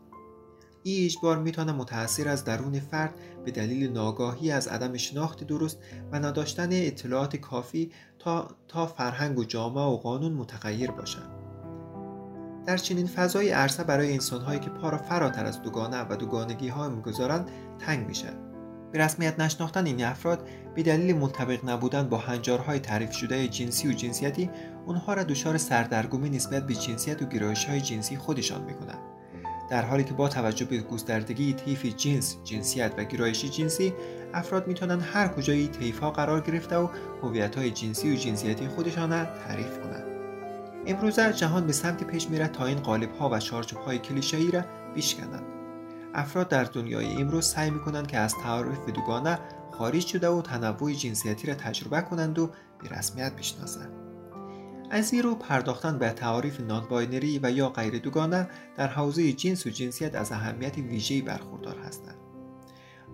این 0.82 1.04
اجبار 1.04 1.38
می‌تونه 1.38 1.72
متأثر 1.72 2.28
از 2.28 2.44
درون 2.44 2.80
فرد 2.80 3.14
به 3.44 3.50
دلیل 3.50 3.92
ناگاهی 3.92 4.50
از 4.50 4.68
عدم 4.68 4.96
شناخت 4.96 5.44
درست 5.44 5.78
و 6.12 6.16
نداشتن 6.18 6.68
اطلاعات 6.72 7.36
کافی 7.36 7.92
تا, 8.18 8.48
تا 8.68 8.86
فرهنگ 8.86 9.38
و 9.38 9.44
جامعه 9.44 9.84
و 9.84 9.96
قانون 9.96 10.32
متغیر 10.32 10.90
باشد. 10.90 11.36
در 12.66 12.76
چنین 12.76 13.06
فضای 13.06 13.50
عرصه 13.50 13.84
برای 13.84 14.12
انسانهایی 14.12 14.60
که 14.60 14.70
پا 14.70 14.88
را 14.88 14.98
فراتر 14.98 15.44
از 15.44 15.62
دوگانه 15.62 16.06
و 16.10 16.16
دوگانگی 16.16 16.68
ها 16.68 16.88
می‌گذارند 16.88 17.50
تنگ 17.78 18.06
میشه. 18.06 18.45
به 18.96 19.04
رسمیت 19.04 19.40
نشناختن 19.40 19.86
این 19.86 20.04
افراد 20.04 20.48
به 20.74 20.82
دلیل 20.82 21.16
منطبق 21.16 21.64
نبودن 21.64 22.08
با 22.08 22.18
هنجارهای 22.18 22.78
تعریف 22.78 23.12
شده 23.12 23.48
جنسی 23.48 23.88
و 23.88 23.92
جنسیتی 23.92 24.50
اونها 24.86 25.14
را 25.14 25.22
دچار 25.22 25.58
سردرگمی 25.58 26.30
نسبت 26.30 26.66
به 26.66 26.74
جنسیت 26.74 27.22
و 27.22 27.24
گرایش 27.24 27.64
های 27.64 27.80
جنسی 27.80 28.16
خودشان 28.16 28.64
می‌کنند. 28.64 28.98
در 29.70 29.82
حالی 29.82 30.04
که 30.04 30.14
با 30.14 30.28
توجه 30.28 30.64
به 30.64 30.78
گستردگی 30.78 31.52
طیف 31.52 31.86
جنس، 31.86 32.36
جنسیت 32.44 32.92
و 32.98 33.04
گرایش 33.04 33.44
جنسی 33.44 33.94
افراد 34.34 34.66
می‌تونن 34.66 35.00
هر 35.00 35.28
کجای 35.28 35.68
طیف 35.68 35.98
ها 35.98 36.10
قرار 36.10 36.40
گرفته 36.40 36.76
و 36.76 36.88
هویت 37.22 37.56
های 37.56 37.70
جنسی 37.70 38.12
و 38.12 38.16
جنسیتی 38.16 38.68
خودشان 38.68 39.10
را 39.10 39.24
تعریف 39.24 39.78
کنند. 39.78 40.04
امروزه 40.86 41.32
جهان 41.32 41.66
به 41.66 41.72
سمت 41.72 42.04
پیش 42.04 42.30
میره 42.30 42.48
تا 42.48 42.66
این 42.66 42.78
قالب 42.78 43.14
ها 43.14 43.30
و 43.30 43.38
چارچوب 43.38 43.78
های 43.78 43.98
کلیشه‌ای 43.98 44.50
را 44.50 44.62
بیشکنند. 44.94 45.55
افراد 46.16 46.48
در 46.48 46.64
دنیای 46.64 47.22
امروز 47.22 47.46
سعی 47.46 47.70
می‌کنند 47.70 48.06
که 48.06 48.18
از 48.18 48.34
تعارف 48.42 48.90
دوگانه 48.90 49.38
خارج 49.72 50.06
شده 50.06 50.28
و 50.28 50.42
تنوع 50.42 50.92
جنسیتی 50.92 51.46
را 51.46 51.54
تجربه 51.54 52.00
کنند 52.00 52.38
و 52.38 52.46
به 52.82 52.88
رسمیت 52.88 53.32
بشناسند. 53.36 53.92
از 54.90 55.12
این 55.12 55.22
رو 55.22 55.34
پرداختن 55.34 55.98
به 55.98 56.10
تعاریف 56.10 56.60
نانباینری 56.60 57.40
و 57.42 57.50
یا 57.50 57.68
غیر 57.68 57.98
دوگانه 57.98 58.48
در 58.76 58.88
حوزه 58.88 59.32
جنس 59.32 59.66
و 59.66 59.70
جنسیت 59.70 60.14
از 60.14 60.32
اهمیت 60.32 60.78
ویژه‌ای 60.78 61.22
برخوردار 61.22 61.78
هستند. 61.78 62.16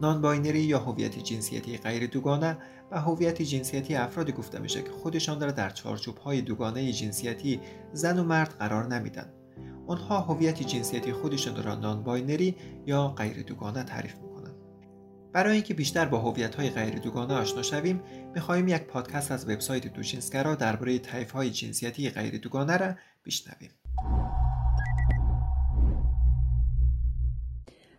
نانباینری 0.00 0.60
یا 0.60 0.78
هویت 0.78 1.18
جنسیتی 1.18 1.76
غیر 1.76 2.06
دوگانه 2.06 2.58
و 2.90 3.00
هویت 3.00 3.42
جنسیتی 3.42 3.94
افرادی 3.94 4.32
گفته 4.32 4.58
میشه 4.58 4.82
که 4.82 4.90
خودشان 4.90 5.40
را 5.40 5.50
در 5.50 5.70
چارچوب 5.70 6.18
های 6.18 6.40
دوگانه 6.40 6.92
جنسیتی 6.92 7.60
زن 7.92 8.18
و 8.18 8.24
مرد 8.24 8.54
قرار 8.58 8.86
نمیدن. 8.86 9.41
آنها 9.86 10.20
هویت 10.20 10.62
جنسیتی 10.62 11.12
خودشان 11.12 11.62
را 11.62 11.74
نانباینری 11.74 12.56
یا 12.86 13.08
غیر 13.08 13.42
دوگانه 13.42 13.82
تعریف 13.82 14.14
می‌کنند. 14.14 14.56
برای 15.32 15.52
اینکه 15.52 15.74
بیشتر 15.74 16.04
با 16.04 16.18
هویت‌های 16.18 16.70
غیر 16.70 16.98
دوگانه 16.98 17.34
آشنا 17.34 17.62
شویم 17.62 18.02
می‌خواهیم 18.34 18.68
یک 18.68 18.82
پادکست 18.82 19.32
از 19.32 19.48
وبسایت 19.48 19.86
دوجنسگرا 19.86 20.54
درباره 20.54 21.00
های 21.34 21.50
جنسیتی 21.50 22.10
غیر 22.10 22.38
دوگانه 22.38 22.76
را 22.76 22.94
بشنویم. 23.26 23.70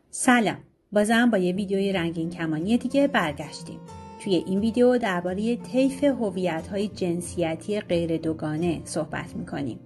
سلام. 0.09 0.57
بازم 0.91 1.29
با 1.31 1.37
یه 1.37 1.53
ویدیوی 1.53 1.93
رنگین 1.93 2.29
کمانی 2.29 2.77
دیگه 2.77 3.07
برگشتیم. 3.07 3.79
توی 4.23 4.35
این 4.35 4.59
ویدیو 4.59 4.97
درباره 4.97 5.55
طیف 5.55 6.03
هویت‌های 6.03 6.87
جنسیتی 6.87 7.79
غیر 7.79 8.17
دوگانه 8.17 8.81
صحبت 8.85 9.35
می‌کنیم. 9.35 9.79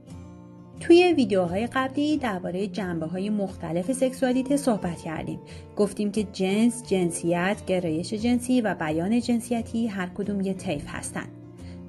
توی 0.79 1.13
ویدیوهای 1.13 1.67
قبلی 1.67 2.17
درباره 2.17 2.67
جنبه 2.67 3.05
های 3.05 3.29
مختلف 3.29 3.91
سکسوالیته 3.91 4.57
صحبت 4.57 5.01
کردیم. 5.01 5.39
گفتیم 5.77 6.11
که 6.11 6.23
جنس، 6.23 6.83
جنسیت، 6.87 7.57
گرایش 7.67 8.13
جنسی 8.13 8.61
و 8.61 8.75
بیان 8.75 9.19
جنسیتی 9.19 9.87
هر 9.87 10.07
کدوم 10.07 10.41
یه 10.41 10.53
طیف 10.53 10.83
هستن. 10.87 11.25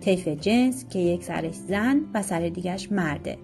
طیف 0.00 0.28
جنس 0.28 0.88
که 0.88 0.98
یک 0.98 1.24
سرش 1.24 1.54
زن 1.54 2.00
و 2.14 2.22
سر 2.22 2.48
دیگش 2.48 2.92
مرده. 2.92 3.38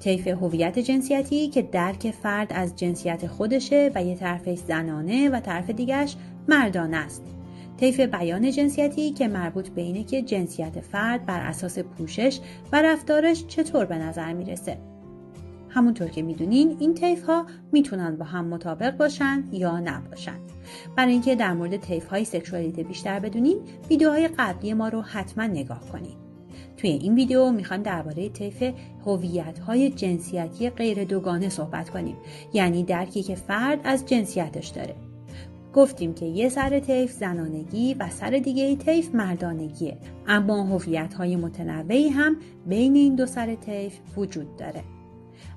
طیف 0.00 0.26
هویت 0.26 0.78
جنسیتی 0.78 1.48
که 1.48 1.62
درک 1.62 2.10
فرد 2.10 2.52
از 2.54 2.76
جنسیت 2.76 3.26
خودشه 3.26 3.90
و 3.94 4.04
یه 4.04 4.14
طرفش 4.14 4.58
زنانه 4.58 5.28
و 5.28 5.40
طرف 5.40 5.70
دیگش 5.70 6.16
مردانه 6.48 6.96
است. 6.96 7.22
طیف 7.76 8.00
بیان 8.00 8.50
جنسیتی 8.50 9.10
که 9.10 9.28
مربوط 9.28 9.68
به 9.68 9.82
اینه 9.82 10.04
که 10.04 10.22
جنسیت 10.22 10.80
فرد 10.80 11.26
بر 11.26 11.40
اساس 11.40 11.78
پوشش 11.78 12.40
و 12.72 12.82
رفتارش 12.82 13.46
چطور 13.46 13.84
به 13.84 13.98
نظر 13.98 14.32
می‌رسه. 14.32 14.89
همونطور 15.70 16.08
که 16.08 16.22
می‌دونین 16.22 16.76
این 16.80 16.94
طیف 16.94 17.22
ها 17.22 17.46
می‌تونن 17.72 18.16
با 18.16 18.24
هم 18.24 18.46
مطابق 18.46 18.96
باشن 18.96 19.44
یا 19.52 19.80
نباشن. 19.80 20.38
برای 20.96 21.12
اینکه 21.12 21.34
در 21.34 21.52
مورد 21.52 21.76
طیف 21.76 22.06
های 22.06 22.24
سکشوالیته 22.24 22.82
بیشتر 22.82 23.20
بدونین 23.20 23.58
ویدیوهای 23.90 24.28
قبلی 24.38 24.74
ما 24.74 24.88
رو 24.88 25.02
حتما 25.02 25.46
نگاه 25.46 25.80
کنید 25.92 26.16
توی 26.76 26.90
این 26.90 27.14
ویدیو 27.14 27.50
می‌خوایم 27.50 27.82
درباره 27.82 28.28
طیف 28.28 28.62
هویت 29.06 29.58
های 29.58 29.90
جنسیتی 29.90 30.70
غیر 30.70 31.04
دوگانه 31.04 31.48
صحبت 31.48 31.90
کنیم 31.90 32.16
یعنی 32.52 32.82
درکی 32.84 33.22
که 33.22 33.34
فرد 33.34 33.80
از 33.84 34.06
جنسیتش 34.06 34.68
داره. 34.68 34.94
گفتیم 35.74 36.14
که 36.14 36.26
یه 36.26 36.48
سر 36.48 36.80
طیف 36.80 37.12
زنانگی 37.12 37.94
و 37.94 38.10
سر 38.10 38.30
دیگه 38.30 38.76
طیف 38.76 39.14
مردانگیه 39.14 39.98
اما 40.26 40.62
هویت 40.62 41.14
های 41.14 41.36
متنوعی 41.36 42.08
هم 42.08 42.36
بین 42.66 42.94
این 42.94 43.14
دو 43.14 43.26
سر 43.26 43.54
طیف 43.54 43.98
وجود 44.16 44.56
داره. 44.56 44.84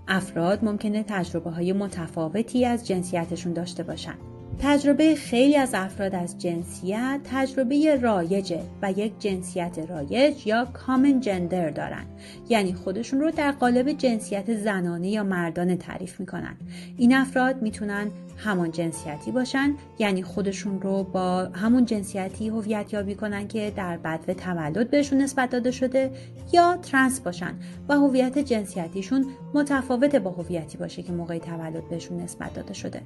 افراد 0.07 0.65
ممکنه 0.65 1.03
تجربه 1.07 1.49
های 1.49 1.73
متفاوتی 1.73 2.65
از 2.65 2.87
جنسیتشون 2.87 3.53
داشته 3.53 3.83
باشن. 3.83 4.15
تجربه 4.59 5.15
خیلی 5.15 5.55
از 5.55 5.73
افراد 5.73 6.15
از 6.15 6.37
جنسیت 6.37 7.19
تجربه 7.23 7.95
رایجه 7.95 8.61
و 8.81 8.91
یک 8.91 9.19
جنسیت 9.19 9.79
رایج 9.89 10.47
یا 10.47 10.65
کامن 10.65 11.19
جندر 11.19 11.69
دارن 11.69 12.05
یعنی 12.49 12.73
خودشون 12.73 13.19
رو 13.19 13.31
در 13.31 13.51
قالب 13.51 13.91
جنسیت 13.91 14.55
زنانه 14.55 15.09
یا 15.09 15.23
مردانه 15.23 15.75
تعریف 15.75 16.19
می‌کنن 16.19 16.55
این 16.97 17.15
افراد 17.15 17.61
می‌تونن 17.61 18.11
همان 18.37 18.71
جنسیتی 18.71 19.31
باشن 19.31 19.75
یعنی 19.99 20.23
خودشون 20.23 20.81
رو 20.81 21.03
با 21.03 21.43
همون 21.43 21.85
جنسیتی 21.85 22.49
هویت 22.49 22.93
یابی 22.93 23.15
کنن 23.15 23.47
که 23.47 23.73
در 23.75 23.97
بدو 23.97 24.33
تولد 24.33 24.91
بهشون 24.91 25.21
نسبت 25.21 25.49
داده 25.49 25.71
شده 25.71 26.11
یا 26.51 26.77
ترنس 26.77 27.19
باشن 27.19 27.53
و 27.89 27.93
هویت 27.93 28.39
جنسیتیشون 28.39 29.25
متفاوت 29.53 30.15
با 30.15 30.31
هویتی 30.31 30.77
باشه 30.77 31.03
که 31.03 31.11
موقع 31.11 31.37
تولد 31.37 31.89
بهشون 31.89 32.17
نسبت 32.17 32.53
داده 32.53 32.73
شده 32.73 33.01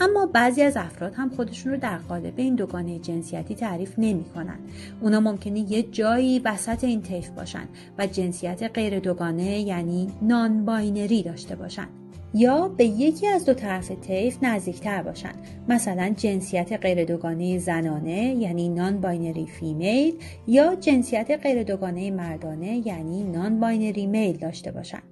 اما 0.00 0.26
بعضی 0.26 0.62
از 0.62 0.76
افراد 0.76 1.14
هم 1.14 1.30
خودشون 1.30 1.72
رو 1.72 1.78
در 1.78 1.98
قالب 1.98 2.34
این 2.36 2.54
دوگانه 2.54 2.98
جنسیتی 2.98 3.54
تعریف 3.54 3.94
نمی 3.98 4.24
کنن. 4.24 4.58
اونا 5.00 5.20
ممکنه 5.20 5.72
یه 5.72 5.82
جایی 5.82 6.38
وسط 6.38 6.84
این 6.84 7.02
طیف 7.02 7.28
باشن 7.28 7.68
و 7.98 8.06
جنسیت 8.06 8.70
غیر 8.74 8.98
دوگانه 8.98 9.60
یعنی 9.60 10.12
non-binary 10.22 11.22
داشته 11.22 11.56
باشن. 11.56 11.88
یا 12.34 12.68
به 12.68 12.84
یکی 12.84 13.26
از 13.26 13.44
دو 13.44 13.54
طرف 13.54 13.90
طیف 13.90 14.38
نزدیکتر 14.42 15.02
باشن 15.02 15.32
مثلا 15.68 16.14
جنسیت 16.16 16.72
غیر 16.72 17.04
دوگانه 17.04 17.58
زنانه 17.58 18.34
یعنی 18.34 18.68
non-binary 18.68 19.46
female 19.46 20.14
یا 20.46 20.74
جنسیت 20.74 21.40
غیر 21.42 21.62
دوگانه 21.62 22.10
مردانه 22.10 22.86
یعنی 22.86 23.24
non-binary 23.24 24.06
male 24.06 24.36
داشته 24.36 24.72
باشن 24.72 25.02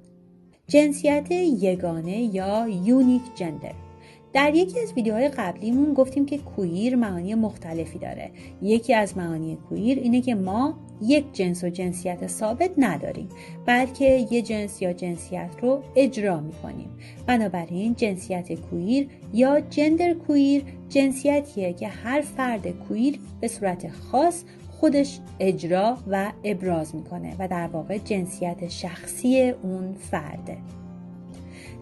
جنسیت 0.69 1.31
یگانه 1.31 2.19
یا 2.19 2.67
unique 2.85 3.23
gender 3.35 3.90
در 4.33 4.55
یکی 4.55 4.81
از 4.81 4.93
ویدیوهای 4.93 5.29
قبلیمون 5.29 5.95
گفتیم 5.95 6.27
که 6.27 6.39
queer 6.39 6.97
معانی 6.97 7.35
مختلفی 7.35 7.99
داره. 7.99 8.31
یکی 8.63 8.95
از 8.95 9.19
معانی 9.19 9.59
queer 9.69 9.99
اینه 9.99 10.21
که 10.21 10.35
ما 10.35 10.79
یک 11.03 11.25
جنس 11.33 11.65
و 11.65 11.69
جنسیت 11.69 12.27
ثابت 12.27 12.71
نداریم 12.79 13.29
بلکه 13.67 14.27
یه 14.31 14.43
جنس 14.43 14.83
یا 14.83 14.93
جنسیت 14.93 15.51
رو 15.63 15.83
اجرا 15.97 16.41
می‌کنیم. 16.41 16.89
بنابراین 17.27 17.95
جنسیت 17.95 18.53
queer 18.53 19.09
یا 19.33 19.61
gender 19.61 20.15
queer 20.15 20.65
جنسیتیه 20.89 21.73
که 21.73 21.89
هر 21.89 22.21
فرد 22.21 22.69
queer 22.69 23.19
به 23.41 23.49
صورت 23.49 23.89
خاص 23.89 24.45
خودش 24.71 25.21
اجرا 25.41 25.99
و 26.11 26.33
ابراز 26.45 26.95
می‌کنه 26.95 27.37
و 27.39 27.49
در 27.49 27.67
واقع 27.67 27.99
جنسیت 27.99 28.69
شخصی 28.69 29.51
اون 29.63 29.95
فرده. 29.95 30.57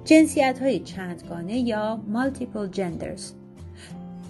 جنسیت 0.09 0.59
های 0.63 0.79
چندگانه 0.79 1.59
یا 1.59 2.01
multiple 2.13 2.77
genders. 2.77 3.23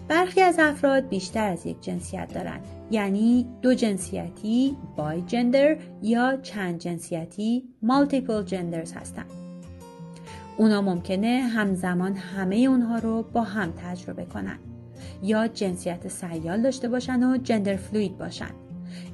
برخی 0.09 0.41
از 0.41 0.59
افراد 0.59 1.09
بیشتر 1.09 1.49
از 1.49 1.67
یک 1.67 1.81
جنسیت 1.81 2.35
دارند 2.35 2.61
یعنی 2.91 3.47
دو 3.62 3.75
جنسیتی 3.75 4.77
بای 4.97 5.23
جندر 5.23 5.77
یا 6.03 6.37
چند 6.43 6.79
جنسیتی 6.79 7.69
multiple 7.85 8.51
genders 8.51 8.97
هستند 8.97 9.31
اونا 10.57 10.83
ممکنه 10.83 11.29
همزمان 11.29 12.14
همه 12.14 12.57
اونها 12.57 12.99
رو 12.99 13.23
با 13.23 13.43
هم 13.43 13.73
تجربه 13.73 14.25
کنن 14.25 14.59
یا 15.23 15.49
جنسیت 15.49 16.09
سیال 16.09 16.62
داشته 16.62 16.88
باشن 16.88 17.23
و 17.23 17.37
جندر 17.37 17.77
فلوید 17.77 18.19
باشن. 18.19 18.68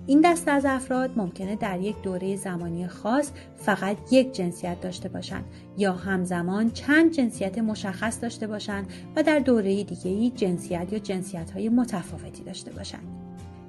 این 0.07 0.21
دست 0.21 0.49
از 0.49 0.65
افراد 0.65 1.11
ممکنه 1.17 1.57
در 1.57 1.81
یک 1.81 2.03
دوره 2.03 2.37
زمانی 2.37 2.89
خاص 2.89 3.31
فقط 3.57 3.97
یک 4.11 4.33
جنسیت 4.33 4.81
داشته 4.81 5.09
باشند 5.09 5.45
یا 5.79 5.93
همزمان 5.93 6.71
چند 6.71 7.13
جنسیت 7.13 7.59
مشخص 7.59 8.23
داشته 8.23 8.47
باشند 8.47 8.87
و 9.17 9.23
در 9.23 9.39
دوره 9.39 9.85
دیگه 9.85 10.31
جنسیت 10.31 10.93
یا 10.93 10.99
جنسیت 10.99 11.51
های 11.51 11.69
متفاوتی 11.69 12.43
داشته 12.43 12.73
باشند. 12.73 13.05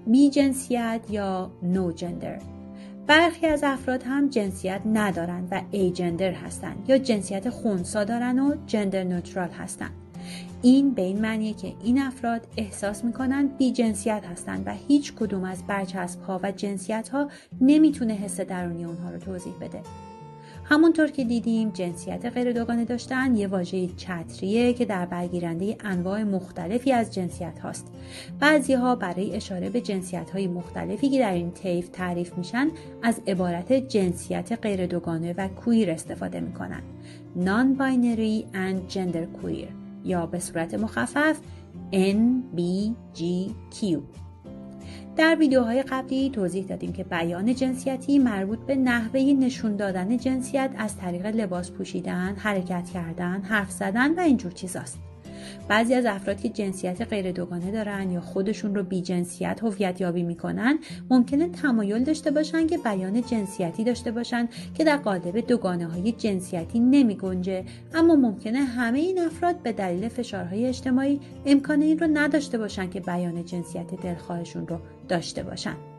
بی 0.08 0.30
جنسیت 0.30 1.02
یا 1.10 1.52
نو 1.64 1.92
جندر 1.92 2.40
برخی 3.08 3.48
از 3.48 3.64
افراد 3.64 4.04
هم 4.04 4.30
جنسیت 4.30 4.82
ندارند 4.94 5.48
و 5.52 5.62
ای 5.72 5.92
جندر 5.92 6.32
هستند 6.32 6.86
یا 6.90 6.98
جنسیت 6.98 7.50
خونسا 7.50 8.04
دارن 8.04 8.40
و 8.40 8.56
جندر 8.66 9.04
نوترال 9.04 9.50
هستند. 9.50 10.05
این 10.62 10.94
به 10.94 11.02
این 11.02 11.22
معنیه 11.22 11.54
که 11.54 11.74
این 11.84 12.02
افراد 12.02 12.48
احساس 12.58 13.04
می‌کنند 13.04 13.58
بی 13.58 13.72
جنسیت 13.72 14.24
هستند 14.32 14.64
و 14.66 14.74
هیچ 14.88 15.14
کدوم 15.14 15.44
از 15.44 15.68
برچسب 15.68 16.22
ها 16.22 16.40
و 16.44 16.52
جنسیت 16.52 17.10
ها 17.10 17.30
نمی‌تونه 17.62 18.14
حس 18.14 18.40
درونی 18.40 18.86
اونها 18.86 19.10
رو 19.10 19.20
توضیح 19.20 19.54
بده. 19.62 19.82
همونطور 20.70 21.08
که 21.08 21.24
دیدیم 21.24 21.70
جنسیت 21.70 22.26
غیر 22.26 22.52
دوگانه 22.52 22.86
داشتن 22.86 23.36
یه 23.36 23.48
واژه 23.48 23.88
چتریه 23.88 24.74
که 24.74 24.86
در 24.86 25.06
برگیرنده 25.06 25.78
انواع 25.80 26.24
مختلفی 26.24 26.92
از 26.92 27.14
جنسیت 27.14 27.60
هاست. 27.60 27.88
بعضی 28.40 28.74
ها 28.74 28.96
برای 28.96 29.36
اشاره 29.36 29.70
به 29.70 29.82
جنسیت 29.82 30.30
های 30.30 30.48
مختلفی 30.48 31.10
که 31.10 31.20
در 31.20 31.34
این 31.34 31.52
طیف 31.52 31.90
تعریف 31.90 32.38
میشن 32.38 32.68
از 33.04 33.22
عبارت 33.28 33.74
جنسیت 33.74 34.60
غیر 34.62 34.86
دوگانه 34.86 35.34
و 35.38 35.48
کویر 35.48 35.92
استفاده 35.92 36.40
می‌کنن. 36.40 36.82
Non-binary 37.36 38.56
and 38.56 38.94
gender 38.94 39.44
queer 39.44 39.85
یا 40.06 40.26
به 40.26 40.40
صورت 40.40 40.74
مخفف 40.74 41.38
NBGQ 41.94 43.86
در 45.16 45.36
ویدیوهای 45.40 45.84
قبلی 45.84 46.30
توضیح 46.30 46.66
دادیم 46.66 46.94
که 46.94 47.04
بیان 47.04 47.56
جنسیتی 47.56 48.20
مربوط 48.20 48.60
به 48.60 48.76
نحوه 48.76 49.20
نشون 49.20 49.76
دادن 49.76 50.18
جنسیت 50.18 50.72
از 50.78 50.98
طریق 50.98 51.26
لباس 51.26 51.72
پوشیدن، 51.72 52.36
حرکت 52.36 52.90
کردن، 52.94 53.42
حرف 53.42 53.72
زدن 53.72 54.16
و 54.16 54.20
اینجور 54.20 54.52
چیزاست. 54.52 55.00
بعضی 55.68 55.94
از 55.94 56.06
افراد 56.06 56.42
که 56.42 56.50
جنسیت 56.50 57.02
غیر 57.02 57.32
دوگانه 57.32 57.72
دارن 57.72 58.12
یا 58.12 58.22
خودشون 58.22 58.76
رو 58.76 58.84
بی 58.84 59.02
جنسیت 59.02 59.60
هویت 59.64 60.02
یابی 60.02 60.24
می‌کنن 60.24 60.80
ممکنه 61.10 61.50
تمایل 61.50 62.04
داشته 62.04 62.32
باشن 62.32 62.68
که 62.68 62.78
بیان 62.78 63.22
جنسیتی 63.22 63.84
داشته 63.84 64.12
باشن 64.12 64.50
که 64.74 64.84
در 64.84 64.98
قالب 64.98 65.48
دوگانه 65.48 65.88
های 65.88 66.12
جنسیتی 66.12 66.80
نمی 66.80 67.16
گنجه 67.16 67.64
اما 67.94 68.16
ممکنه 68.16 68.60
همه 68.60 69.00
این 69.00 69.20
افراد 69.20 69.56
به 69.64 69.72
دلیل 69.72 70.08
فشارهای 70.08 70.66
اجتماعی 70.66 71.20
امکان 71.46 71.82
این 71.82 72.00
رو 72.00 72.08
نداشته 72.14 72.58
باشن 72.58 72.90
که 72.90 73.00
بیان 73.00 73.46
جنسیت 73.46 74.02
دلخواهشون 74.04 74.68
رو 74.68 74.80
داشته 75.08 75.44
باشن. 75.44 75.95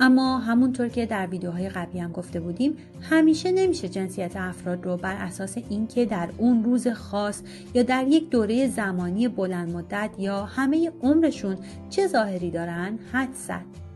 اما 0.00 0.38
همونطور 0.38 0.88
که 0.88 1.06
در 1.06 1.26
ویدیوهای 1.26 1.68
قبلی 1.68 2.00
هم 2.00 2.12
گفته 2.12 2.40
بودیم 2.40 2.76
همیشه 3.00 3.52
نمیشه 3.52 3.88
جنسیت 3.88 4.36
افراد 4.36 4.84
رو 4.84 4.96
بر 4.96 5.16
اساس 5.16 5.58
اینکه 5.70 6.04
در 6.04 6.28
اون 6.38 6.64
روز 6.64 6.88
خاص 6.88 7.42
یا 7.74 7.82
در 7.82 8.06
یک 8.08 8.30
دوره 8.30 8.68
زمانی 8.68 9.28
بلند 9.28 9.74
مدت 9.74 10.10
یا 10.18 10.44
همه 10.44 10.92
عمرشون 11.02 11.56
چه 11.90 12.06
ظاهری 12.06 12.50
دارن 12.50 12.98
حد 13.12 13.32
زد. 13.34 13.86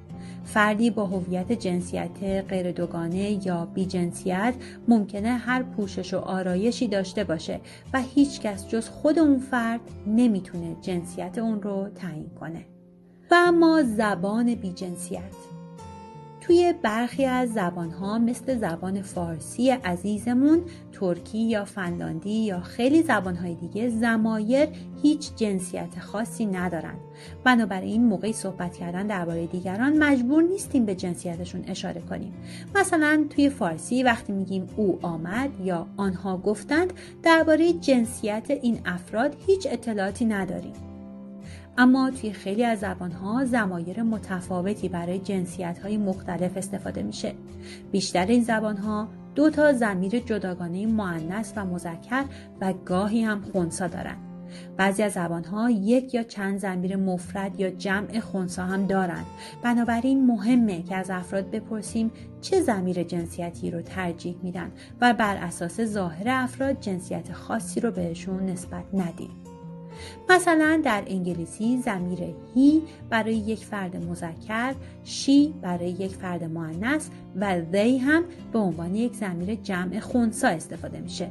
فردی 0.45 0.91
با 0.91 1.07
هویت 1.07 1.53
جنسیت 1.53 2.45
غیر 2.49 2.73
دوگانه 2.73 3.47
یا 3.47 3.69
بی 3.75 3.87
جنسیت 3.87 4.55
ممکنه 4.89 5.29
هر 5.29 5.63
پوشش 5.63 6.15
و 6.15 6.19
آرایشی 6.19 6.89
داشته 6.89 7.25
باشه 7.25 7.61
و 7.93 8.03
هیچکس 8.15 8.69
جز 8.69 8.89
خود 8.89 9.19
اون 9.19 9.39
فرد 9.39 9.81
نمی‌تونه 10.07 10.77
جنسیت 10.81 11.39
اون 11.39 11.63
رو 11.63 11.89
تعیین 11.89 12.31
کنه. 12.41 12.65
و 13.31 13.35
اما 13.35 13.83
زبان 13.83 14.55
بی 14.55 14.73
جنسیت 14.73 15.50
توی 16.51 16.75
برخی 16.83 17.25
از 17.25 17.53
زبانها 17.53 18.19
مثل 18.19 18.59
زبان 18.59 19.03
فارسی 19.03 19.71
عزیزمون 19.71 20.63
ترکی 20.93 21.39
یا 21.39 21.65
فنلاندی 21.65 22.31
یا 22.31 22.61
خیلی 22.61 23.03
زبانهای 23.03 23.55
دیگه 23.55 23.89
زمایر 23.89 24.69
هیچ 25.03 25.35
جنسیت 25.37 25.99
خاصی 25.99 26.47
ندارن. 26.47 26.95
بنابراین 27.45 28.05
موقعی 28.05 28.33
صحبت 28.33 28.77
کردن 28.77 29.07
درباره 29.07 29.47
دیگران 29.47 29.99
مجبور 29.99 30.43
نیستیم 30.43 30.87
به 30.87 30.95
جنسیتشون 30.95 31.65
اشاره 31.69 32.01
کنیم. 32.01 32.33
مثلا 32.75 33.27
توی 33.31 33.49
فارسی 33.51 34.03
وقتی 34.03 34.33
میگیم 34.33 34.67
او 34.77 34.99
آمد 35.03 35.51
یا 35.65 35.87
آنها 35.97 36.37
گفتند 36.37 36.93
درباره 37.23 37.73
جنسیت 37.73 38.51
این 38.51 38.81
افراد 38.85 39.37
هیچ 39.47 39.67
اطلاعاتی 39.71 40.25
نداریم. 40.25 40.90
اما 41.79 42.11
توی 42.11 42.33
خیلی 42.33 42.65
از 42.65 42.79
زبانها 42.79 43.45
زمایر 43.45 44.03
متفاوتی 44.03 44.89
برای 44.89 45.19
جنسیت 45.19 45.79
های 45.79 45.97
مختلف 45.97 46.57
استفاده 46.57 47.03
میشه. 47.03 47.35
بیشتر 47.93 48.27
این 48.27 48.43
زبانها 48.43 49.09
دو 49.35 49.51
تا 49.51 49.73
زمیر 49.73 50.19
جداگانه 50.19 50.87
معنس 50.87 51.53
و 51.57 51.65
مذکر 51.65 52.25
و 52.61 52.73
گاهی 52.73 53.23
هم 53.23 53.41
خونسا 53.53 53.87
دارند. 53.87 54.31
بعضی 54.77 55.03
از 55.03 55.13
زبانها 55.13 55.71
یک 55.71 56.15
یا 56.15 56.23
چند 56.23 56.59
زمیر 56.59 56.97
مفرد 56.97 57.61
یا 57.61 57.71
جمع 57.71 58.21
خونسا 58.21 58.65
هم 58.65 58.87
دارند. 58.87 59.27
بنابراین 59.63 60.27
مهمه 60.27 60.83
که 60.83 60.97
از 60.97 61.11
افراد 61.11 61.51
بپرسیم 61.51 62.11
چه 62.41 62.61
زمیر 62.61 63.03
جنسیتی 63.03 63.71
رو 63.71 63.83
ترجیح 63.83 64.37
میدن 64.43 64.73
و 65.01 65.15
بر 65.15 65.37
اساس 65.37 65.81
ظاهر 65.81 66.29
افراد 66.29 66.81
جنسیت 66.81 67.33
خاصی 67.33 67.81
رو 67.81 67.91
بهشون 67.91 68.47
نسبت 68.47 68.85
ندیم. 68.95 69.31
مثلا 70.29 70.81
در 70.85 71.03
انگلیسی 71.07 71.79
زمیر 71.79 72.19
هی 72.55 72.83
برای 73.11 73.35
یک 73.35 73.65
فرد 73.65 73.97
مذکر 73.97 74.75
شی 75.05 75.55
برای 75.63 75.91
یک 75.91 76.11
فرد 76.11 76.45
مؤنث 76.45 77.09
و 77.37 77.61
they 77.73 78.01
هم 78.01 78.25
به 78.53 78.59
عنوان 78.59 78.95
یک 78.95 79.15
زمیر 79.15 79.55
جمع 79.55 80.01
خونسا 80.01 80.49
استفاده 80.49 81.01
میشه. 81.01 81.31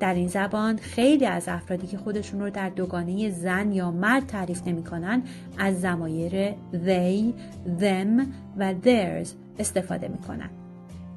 در 0.00 0.14
این 0.14 0.28
زبان 0.28 0.76
خیلی 0.76 1.26
از 1.26 1.48
افرادی 1.48 1.86
که 1.86 1.98
خودشون 1.98 2.40
رو 2.40 2.50
در 2.50 2.68
دوگانه 2.68 3.30
زن 3.30 3.72
یا 3.72 3.90
مرد 3.90 4.26
تعریف 4.26 4.66
نمی‌کنن 4.66 5.22
از 5.58 5.80
زمایر 5.80 6.50
they, 6.72 7.32
them 7.80 8.22
و 8.58 8.74
theirs 8.84 9.28
استفاده 9.58 10.08
می‌کنن. 10.08 10.50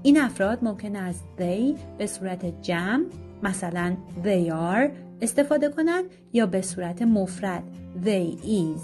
این 0.03 0.21
افراد 0.21 0.63
ممکن 0.63 0.95
از 0.95 1.15
they 1.37 1.79
به 1.97 2.07
صورت 2.07 2.61
جمع 2.61 3.05
مثلا 3.43 3.95
they 4.23 4.49
are 4.51 4.89
استفاده 5.21 5.69
کنند 5.69 6.05
یا 6.33 6.45
به 6.45 6.61
صورت 6.61 7.01
مفرد. 7.01 7.63
They 8.05 8.43
is. 8.43 8.81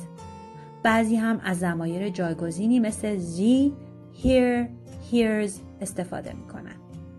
بعضی 0.84 1.16
هم 1.16 1.42
از 1.44 1.60
زمایر 1.60 2.10
جایگزینی 2.10 2.80
مثل 2.80 3.18
زی 3.18 3.74
here 4.24 4.68
hears 5.12 5.52
استفاده 5.82 6.34
می‌کنن. 6.34 6.76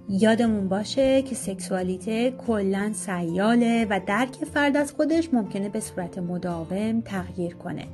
یادمون 0.09 0.69
باشه 0.69 1.23
که 1.23 1.35
سکسوالیته 1.35 2.31
کلا 2.31 2.93
سیاله 2.93 3.87
و 3.91 4.01
درک 4.07 4.35
فرد 4.55 4.77
از 4.77 4.93
خودش 4.93 5.35
ممکنه 5.35 5.69
به 5.69 5.81
صورت 5.81 6.19
مداوم 6.19 7.01
تغییر 7.01 7.55
کنه. 7.55 7.85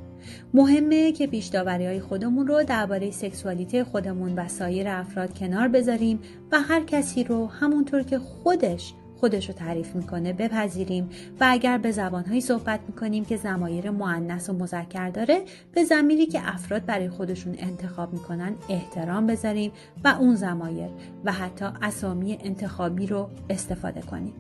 مهمه 0.55 1.13
که 1.13 1.27
پیش 1.27 1.55
های 1.55 2.01
خودمون 2.01 2.47
رو 2.47 2.63
درباره 2.63 3.11
سکسوالیته 3.11 3.85
خودمون 3.85 4.35
و 4.35 4.49
سایر 4.49 4.89
افراد 4.89 5.39
کنار 5.39 5.69
بذاریم 5.69 6.21
و 6.53 6.61
هر 6.61 6.81
کسی 6.81 7.25
رو 7.25 7.47
همونطور 7.47 8.03
که 8.03 8.19
خودش 8.19 8.95
خودش 9.21 9.49
رو 9.49 9.55
تعریف 9.55 9.95
می‌کنه 9.95 10.33
بپذیریم. 10.33 11.11
و 11.41 11.47
اگر 11.49 11.79
به 11.79 11.91
زبانهایی 11.91 12.41
صحبت 12.41 12.81
می‌کنیم 12.89 13.25
که 13.25 13.37
زمایر 13.37 13.91
معنس 13.91 14.51
و 14.51 14.53
مذکر 14.53 15.11
داره 15.11 15.43
به 15.73 15.85
زمیری 15.85 16.27
که 16.27 16.41
افراد 16.55 16.85
برای 16.85 17.09
خودشون 17.09 17.55
انتخاب 17.59 18.13
می‌کنن 18.13 18.55
احترام 18.69 19.27
بذاریم 19.27 19.73
و 20.05 20.09
اون 20.09 20.35
زمایر 20.35 20.89
و 21.25 21.33
حتی 21.33 21.65
اسامی 21.83 22.39
انتخابی 22.41 23.07
رو 23.07 23.31
استفاده 23.51 24.01
کنیم. 24.01 24.35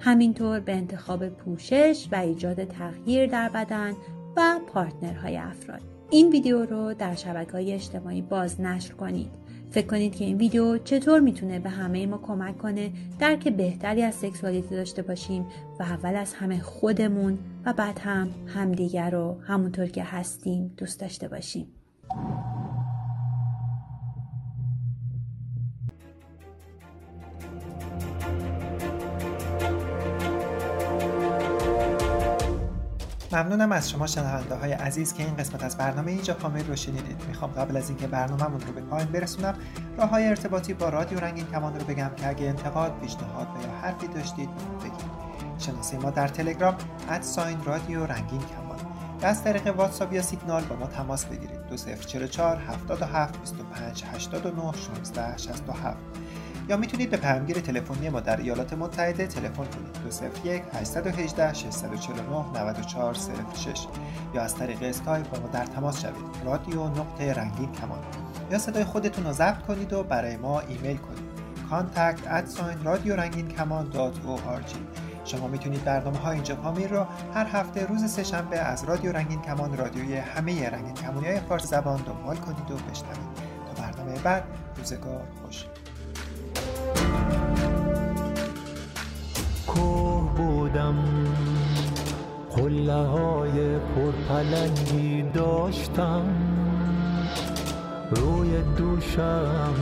همینطور 0.00 0.60
به 0.60 0.72
انتخاب 0.72 1.28
پوشش 1.28 2.08
و 2.12 2.16
ایجاد 2.16 2.64
تغییر 2.64 3.26
در 3.26 3.48
بدن 3.48 3.92
و 4.36 4.60
پارتنرهای 4.66 5.36
افراد. 5.36 5.97
این 6.10 6.30
ویدیو 6.30 6.64
رو 6.64 6.94
در 6.94 7.14
شبکه 7.14 7.52
های 7.52 7.72
اجتماعی 7.72 8.22
باز 8.22 8.60
نشر 8.60 8.94
کنید. 8.94 9.30
فکر 9.70 9.86
کنید 9.86 10.16
که 10.16 10.24
این 10.24 10.36
ویدیو 10.36 10.78
چطور 10.78 11.20
می‌تونه 11.20 11.58
به 11.58 11.70
همه 11.70 12.06
ما 12.06 12.18
کمک 12.18 12.58
کنه 12.58 12.90
درک 13.18 13.48
بهتری 13.48 14.02
از 14.02 14.14
سکسوالیتی 14.14 14.76
داشته 14.76 15.02
باشیم 15.02 15.46
و 15.80 15.82
اول 15.82 16.16
از 16.16 16.34
همه 16.34 16.60
خودمون 16.60 17.38
و 17.64 17.72
بعد 17.72 17.98
هم 17.98 18.30
همدیگر 18.46 19.10
رو 19.10 19.36
همونطور 19.40 19.86
که 19.86 20.02
هستیم 20.02 20.74
دوست 20.76 21.00
داشته 21.00 21.28
باشیم. 21.28 21.77
ممنونم 33.32 33.72
از 33.72 33.90
شما 33.90 34.06
شنونده 34.06 34.54
های 34.54 34.72
عزیز 34.72 35.14
که 35.14 35.24
این 35.24 35.36
قسمت 35.36 35.64
از 35.64 35.76
برنامه 35.76 36.12
اینجا 36.12 36.34
کامل 36.34 36.66
رو 36.66 36.76
شنیدید. 36.76 37.24
می‌خوام 37.28 37.50
قبل 37.50 37.76
از 37.76 37.88
اینکه 37.88 38.06
برنامهمون 38.06 38.60
رو 38.60 38.72
به 38.72 38.80
پایان 38.80 39.06
برسونم 39.06 39.54
راه 39.98 40.08
های 40.08 40.26
ارتباطی 40.26 40.74
با 40.74 40.88
رادیو 40.88 41.20
رنگین 41.20 41.46
کمان 41.46 41.78
رو 41.78 41.84
بگم 41.84 42.10
که 42.16 42.28
اگه 42.28 42.46
انتقاد 42.46 43.00
پیشنهاد 43.00 43.46
و 43.46 43.62
یا 43.62 43.72
حرفی 43.82 44.06
داشتید 44.06 44.48
بگید. 44.80 45.28
شناسه 45.58 45.98
ما 45.98 46.10
در 46.10 46.28
تلگرام 46.28 46.76
ساین 47.20 47.64
رادیو 47.64 48.06
رنگین 48.06 48.40
کمان. 48.40 48.78
یا 49.22 49.28
از 49.28 49.44
طریق 49.44 49.76
واتساپ 49.76 50.12
یا 50.12 50.22
سیگنال 50.22 50.64
با 50.64 50.76
ما 50.76 50.86
تماس 50.86 51.24
بگیرید. 51.24 51.66
2044 51.68 52.56
77 52.56 53.40
25 53.40 54.04
89 54.04 54.72
16 54.72 55.36
67 55.38 55.96
یا 56.68 56.76
می‌تونید 56.76 57.10
به 57.10 57.16
پیامگیر 57.16 57.60
تلفنی 57.60 58.08
ما 58.08 58.20
در 58.20 58.36
ایالات 58.36 58.72
متحده 58.72 59.26
تلفن 59.26 59.64
کنید. 59.64 60.02
201 60.04 60.62
818 60.74 61.52
649 61.54 62.60
94 62.60 63.14
06 63.14 63.86
یا 64.34 64.42
از 64.42 64.54
طریق 64.54 64.82
اسکایپ 64.82 65.30
با 65.30 65.40
ما 65.40 65.48
در 65.48 65.66
تماس 65.66 66.00
شوید. 66.02 66.14
رادیو 66.44 66.84
نقطه 66.84 67.34
رنگین 67.34 67.72
کمان. 67.72 67.98
یا 68.50 68.58
صدای 68.58 68.84
خودتون 68.84 69.24
رو 69.24 69.32
ضبط 69.32 69.62
کنید 69.62 69.92
و 69.92 70.02
برای 70.02 70.36
ما 70.36 70.60
ایمیل 70.60 70.96
کنید. 70.96 71.28
contact 71.70 72.20
at 72.20 72.84
رادیو 72.84 73.16
رنگین 73.16 73.48
کمان 73.48 73.92
شما 75.24 75.48
می‌تونید 75.48 75.84
برنامه 75.84 76.18
های 76.18 76.34
اینجا 76.34 76.54
پامیر 76.54 76.88
رو 76.88 77.06
هر 77.34 77.46
هفته 77.46 77.86
روز 77.86 78.10
سهشنبه 78.10 78.58
از 78.58 78.84
رادیو 78.84 79.12
رنگین 79.12 79.42
کمان 79.42 79.76
رادیوی 79.76 80.16
همه 80.16 80.70
رنگین 80.70 80.94
کمانی 80.94 81.26
های 81.26 81.40
فارسی 81.40 81.68
زبان 81.68 81.96
دنبال 81.96 82.36
کنید 82.36 82.70
و 82.70 82.74
بشنوید. 82.74 83.18
تا 83.66 83.82
برنامه 83.82 84.18
بعد 84.18 84.44
روزگار 84.76 85.22
خوش. 85.42 85.64
کوه 89.78 90.30
بودم. 90.36 90.94
قله 92.56 93.06
های 93.06 93.78
پرپلنگی 93.78 95.22
داشتم. 95.22 96.22
روی 98.10 98.62
دوشم 98.76 99.74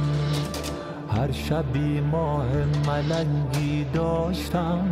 هر 1.11 1.33
شبی 1.33 2.01
ماه 2.01 2.49
ملنگی 2.87 3.87
داشتم. 3.95 4.89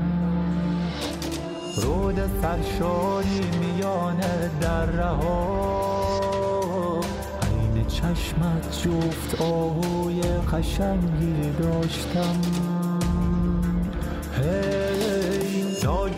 رود 1.77 2.31
سرشاری 2.43 3.40
میان 3.61 4.21
در 4.61 5.01
ها 5.01 7.01
عین 7.43 7.87
چشمت 7.87 8.83
جفت 8.83 9.43
آهوی 9.43 10.23
قشنگی 10.23 11.51
داشتم. 11.61 12.73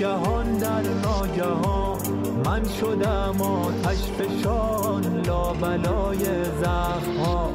ناگهان 0.00 0.59
در 0.59 0.82
ناگهان 0.82 1.98
من 2.44 2.68
شدم 2.68 3.42
آتش 3.42 3.98
فشان 3.98 5.22
لابلای 5.26 6.18
زخم 6.61 7.16
ها 7.16 7.52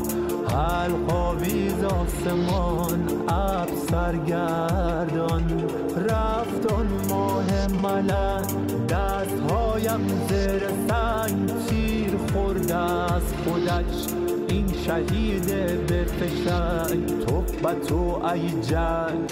حلقاویز 0.47 1.83
آسمان 1.83 3.29
اب 3.29 3.69
سرگردان. 3.91 5.63
رفت 6.09 6.71
آن 6.71 6.87
ماه 7.09 7.67
ملک 7.67 8.47
دستهایم 8.89 10.07
زیر 10.29 10.61
سنگ 10.87 11.51
تیر 11.69 12.11
خورده 12.33 12.75
از 12.75 13.23
خودش. 13.45 14.07
این 14.47 14.73
شهید 14.85 15.45
به 15.87 16.03
فشنگ 16.03 17.25
تو 17.25 17.43
تو 17.87 18.25
ای 18.25 18.61
جنگ. 18.61 19.29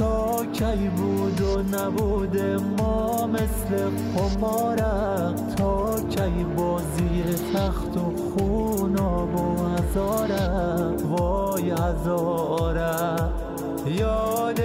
تا 0.00 0.44
کی 0.52 0.88
بود 0.88 1.40
و 1.40 1.62
نبود 1.62 2.40
ما 2.78 3.26
مثل 3.26 3.90
قمارم 4.16 5.34
تا 5.56 5.96
کی 6.08 6.44
بازی 6.56 7.22
تخت 7.54 7.96
و 7.96 8.16
خون 8.16 8.96
و 8.96 9.26
هزارم 9.68 11.12
وای 11.12 11.70
هزارم 11.70 13.32
یاد 13.86 14.60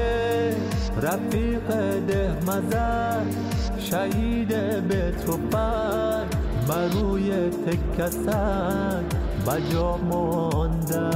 رفیق 1.01 1.67
ده 2.07 2.37
مزن 2.47 3.25
شهید 3.79 4.47
به 4.87 5.11
توفن 5.25 6.25
بروی 6.67 7.49
تکسن 7.49 9.03
بجا 9.47 9.97
مانده 9.97 11.09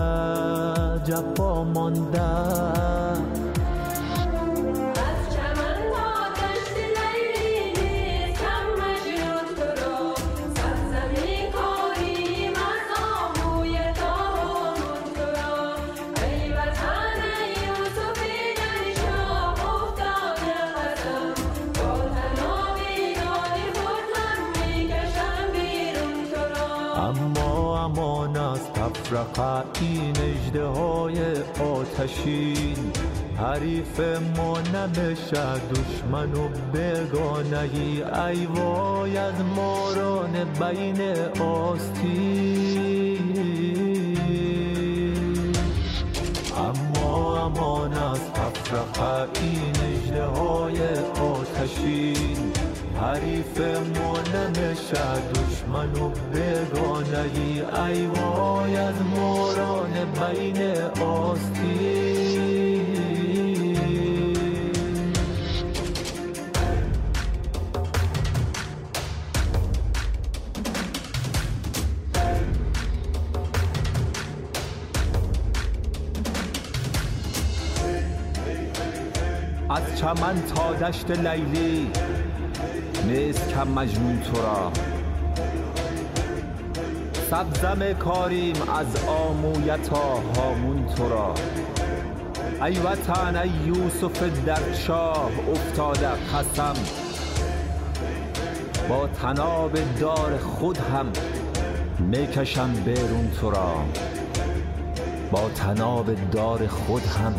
جفا 1.06 1.64
مانده. 1.64 3.29
تفرقه 29.34 29.66
این 29.82 30.14
اجده 30.18 30.66
های 30.66 31.18
آتشین 31.60 32.92
حریف 33.38 34.00
ما 34.38 34.60
نبشه 34.60 35.54
دشمن 35.70 36.34
و 36.34 36.50
بگانهی 36.74 38.04
ای 38.04 38.46
وای 38.46 39.18
از 39.18 39.34
ماران 39.56 40.32
بین 40.60 41.02
آستین. 41.42 43.20
اما 46.58 47.46
امان 47.46 47.94
از 47.94 48.20
تفرقه 48.34 49.42
این 49.42 49.76
اجده 49.94 50.26
های 50.26 50.80
آتشین 51.22 52.52
حریف 53.02 53.62
ما 53.98 54.18
نمیشه 54.18 55.06
دشمن 55.36 55.92
و 55.92 56.10
بگانه 56.34 57.26
ای 57.36 57.62
ای 57.62 58.06
وای 58.08 58.76
از 58.78 58.96
بین 60.20 60.58
آستین. 61.02 62.10
از 79.70 80.00
چمن 80.00 80.44
تا 80.56 80.74
دشت 80.74 81.12
لیلی 81.12 81.88
نیست 83.06 83.50
کم 83.50 83.68
مجنون 83.68 84.20
تو 84.22 84.42
را. 84.42 84.72
سبزم 87.30 87.94
کاریم 87.94 88.56
از 88.62 89.06
آمویتا 89.06 90.22
هامون 90.36 90.86
تو 90.86 91.10
را 91.10 91.34
ای 92.66 92.80
وطن 92.80 93.36
ای 93.36 93.50
یوسف 93.50 94.46
در 94.46 94.74
شاه 94.74 95.32
افتاده 95.52 96.08
قسم. 96.08 96.74
با 98.90 99.08
تناب 99.08 99.72
دار 100.00 100.38
خود 100.38 100.78
هم 100.78 101.06
می‌کشم 102.00 102.74
بیرون 102.86 103.32
تو 103.42 103.52
را 103.52 103.76
با 105.32 105.50
تناب 105.50 106.32
دار 106.32 106.68
خود 106.68 107.04
هم 107.04 107.34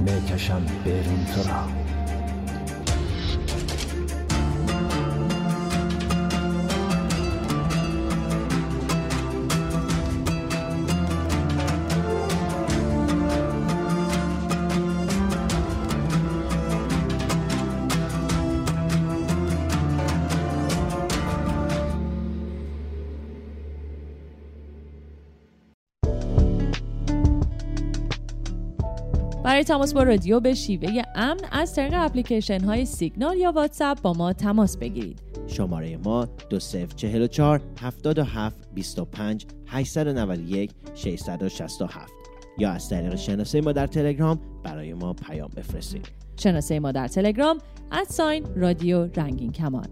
می‌کشم 0.00 0.62
بیرون 0.84 1.26
تو 1.34 1.42
را 1.42 1.79
برای 29.50 29.64
تماس 29.64 29.94
با 29.94 30.02
رادیو 30.02 30.40
به 30.40 30.54
شیوه 30.54 31.02
امن 31.14 31.40
از 31.52 31.74
طریق 31.74 31.92
اپلیکیشن 31.96 32.60
های 32.60 32.84
سیگنال 32.84 33.36
یا 33.36 33.52
واتساپ 33.52 34.00
با 34.00 34.12
ما 34.12 34.32
تماس 34.32 34.76
بگیرید. 34.76 35.20
شماره 35.46 35.96
ما 35.96 36.28
2044 36.50 37.60
77 37.80 38.56
25 38.74 39.46
891 39.66 40.70
667 40.94 42.12
یا 42.58 42.70
از 42.70 42.88
طریق 42.88 43.16
شناسه 43.16 43.60
ما 43.60 43.72
در 43.72 43.86
تلگرام 43.86 44.40
برای 44.64 44.94
ما 44.94 45.12
پیام 45.12 45.50
بفرستید. 45.56 46.08
شناسه 46.36 46.80
ما 46.80 46.92
در 46.92 47.08
تلگرام 47.08 47.58
ادساین 47.92 48.46
رادیو 48.56 49.08
رنگین 49.16 49.52
کمان 49.52 49.88